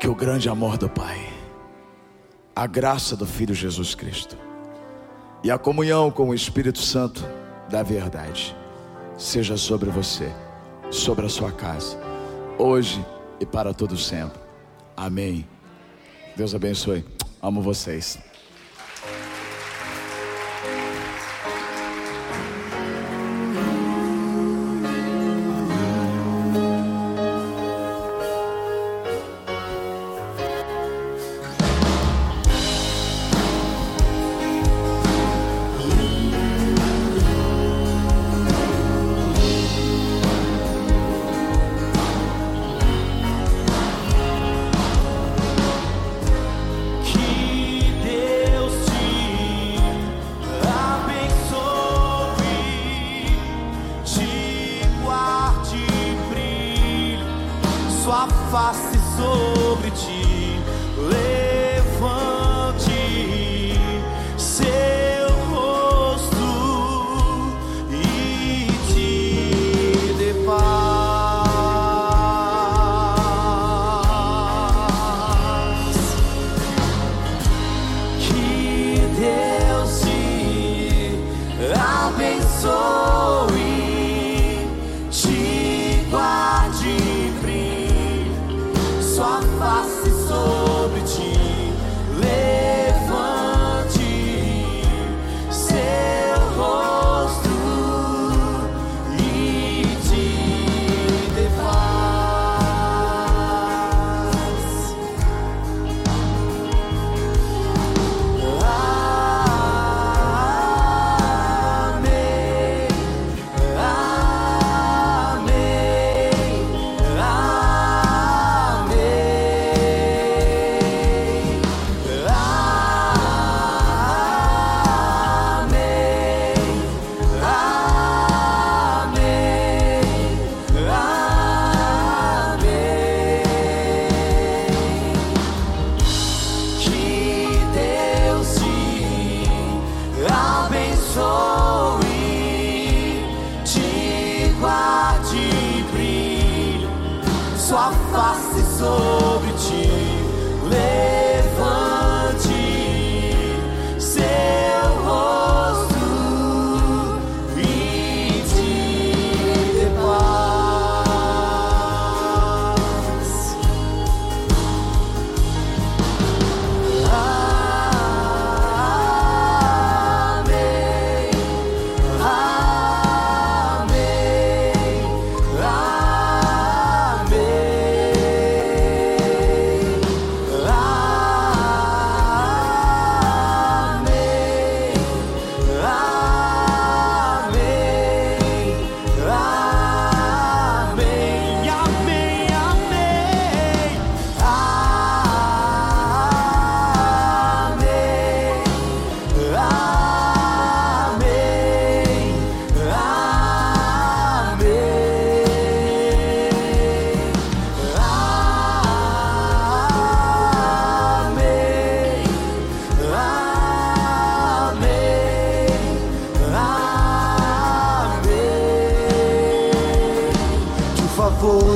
Que 0.00 0.08
o 0.08 0.14
grande 0.14 0.48
amor 0.48 0.76
do 0.76 0.88
Pai 0.88 1.38
a 2.58 2.66
graça 2.66 3.14
do 3.14 3.24
Filho 3.24 3.54
Jesus 3.54 3.94
Cristo 3.94 4.36
e 5.44 5.50
a 5.50 5.56
comunhão 5.56 6.10
com 6.10 6.30
o 6.30 6.34
Espírito 6.34 6.80
Santo 6.80 7.24
da 7.70 7.84
verdade 7.84 8.52
seja 9.16 9.56
sobre 9.56 9.88
você, 9.90 10.28
sobre 10.90 11.24
a 11.24 11.28
sua 11.28 11.52
casa, 11.52 11.96
hoje 12.58 13.04
e 13.38 13.46
para 13.46 13.72
todo 13.72 13.96
sempre. 13.96 14.40
Amém. 14.96 15.46
Deus 16.36 16.52
abençoe. 16.52 17.04
Amo 17.40 17.62
vocês. 17.62 18.18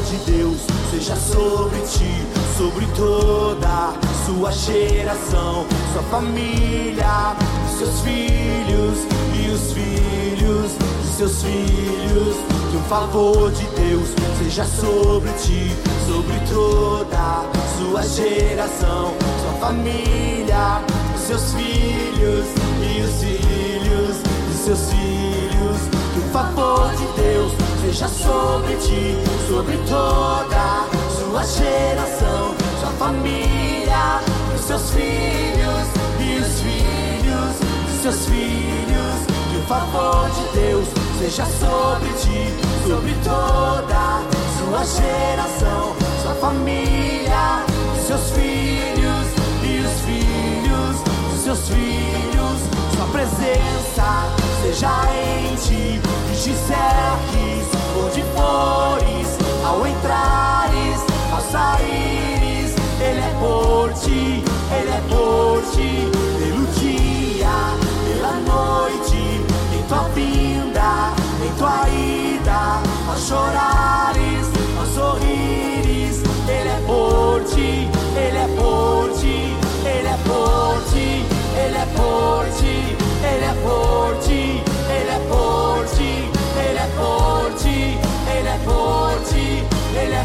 Deus 0.00 0.56
seja 0.90 1.14
sobre 1.16 1.78
ti, 1.80 2.26
sobre 2.56 2.86
toda 2.96 3.92
sua 4.24 4.50
geração, 4.50 5.66
sua 5.92 6.02
família, 6.04 7.36
seus 7.76 8.00
filhos 8.00 9.00
e 9.34 9.50
os 9.50 9.72
filhos 9.74 10.72
de 11.02 11.08
seus 11.14 11.42
filhos. 11.42 12.36
Que 12.70 12.76
o 12.78 12.82
favor 12.88 13.52
de 13.52 13.66
Deus 13.66 14.08
seja 14.38 14.64
sobre 14.64 15.30
ti, 15.32 15.76
sobre 16.06 16.40
toda 16.50 17.44
sua 17.76 18.02
geração, 18.02 19.12
sua 19.42 19.52
família, 19.60 20.80
seus 21.18 21.52
filhos 21.52 22.46
e 22.80 23.02
os 23.02 23.22
filhos 23.22 24.22
de 24.48 24.56
seus 24.56 24.90
filhos. 24.90 25.80
Que 26.14 26.18
o 26.18 26.32
favor 26.32 26.90
de 26.96 27.22
Deus 27.22 27.61
seja 27.82 28.06
sobre 28.06 28.76
ti, 28.76 29.16
sobre 29.48 29.76
toda 29.88 30.86
sua 31.18 31.44
geração, 31.44 32.54
sua 32.78 32.90
família, 32.92 34.20
os 34.54 34.60
seus 34.60 34.90
filhos 34.90 35.86
e 36.20 36.38
os 36.38 36.60
filhos 36.60 37.54
de 37.90 38.02
seus 38.02 38.26
filhos. 38.26 39.26
Que 39.50 39.56
o 39.56 39.62
favor 39.66 40.30
de 40.30 40.60
Deus 40.60 40.88
seja 41.18 41.44
sobre 41.44 42.08
ti, 42.20 42.54
sobre 42.86 43.14
toda 43.24 44.22
sua 44.58 44.84
geração, 44.84 45.96
sua 46.22 46.34
família, 46.34 47.64
os 47.96 48.06
seus 48.06 48.30
filhos 48.30 49.26
e 49.64 49.80
os 49.84 50.00
filhos 50.02 51.32
de 51.32 51.42
seus 51.42 51.68
filhos. 51.68 52.60
Sua 52.96 53.06
presença 53.08 54.41
seja 54.62 55.08
em 55.12 55.56
ti, 55.56 56.00
e 56.30 56.36
te 56.36 56.54
cerques 56.54 57.66
onde 57.98 58.22
fores, 58.34 59.28
ao 59.64 59.84
entrares, 59.86 61.00
ao 61.32 61.40
saíres. 61.40 62.76
Ele 63.00 63.20
é 63.20 63.34
por 63.40 63.92
ti, 63.94 64.44
ele 64.70 64.90
é 64.90 65.02
por 65.08 65.62
ti, 65.72 66.08
pelo 66.38 66.66
dia, 66.78 67.74
pela 68.06 68.34
noite, 68.46 69.42
em 69.74 69.82
tua 69.88 70.08
vinda, 70.14 71.12
em 71.44 71.52
tua 71.58 71.88
ida, 71.88 72.80
ao 73.08 73.16
chorares, 73.18 74.46
ao 74.78 74.86
sorrires. 74.86 76.22
Ele 76.46 76.68
é 76.68 76.80
por 76.86 77.42
ti, 77.52 77.90
ele 78.16 78.38
é 78.38 78.46
por 78.56 79.10
ti, 79.18 79.56
ele 79.84 80.06
é 80.06 80.18
por 80.24 80.80
ti, 80.92 81.26
ele 81.56 81.76
é 81.76 81.86
por 81.96 82.46
ti, 82.56 82.96
ele 83.24 83.44
é 83.44 83.54
por 83.54 84.01
ti, 84.01 84.01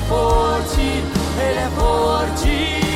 forte, 0.07 0.81
Ele 0.81 1.59
é 1.59 1.69
forte. 1.77 2.86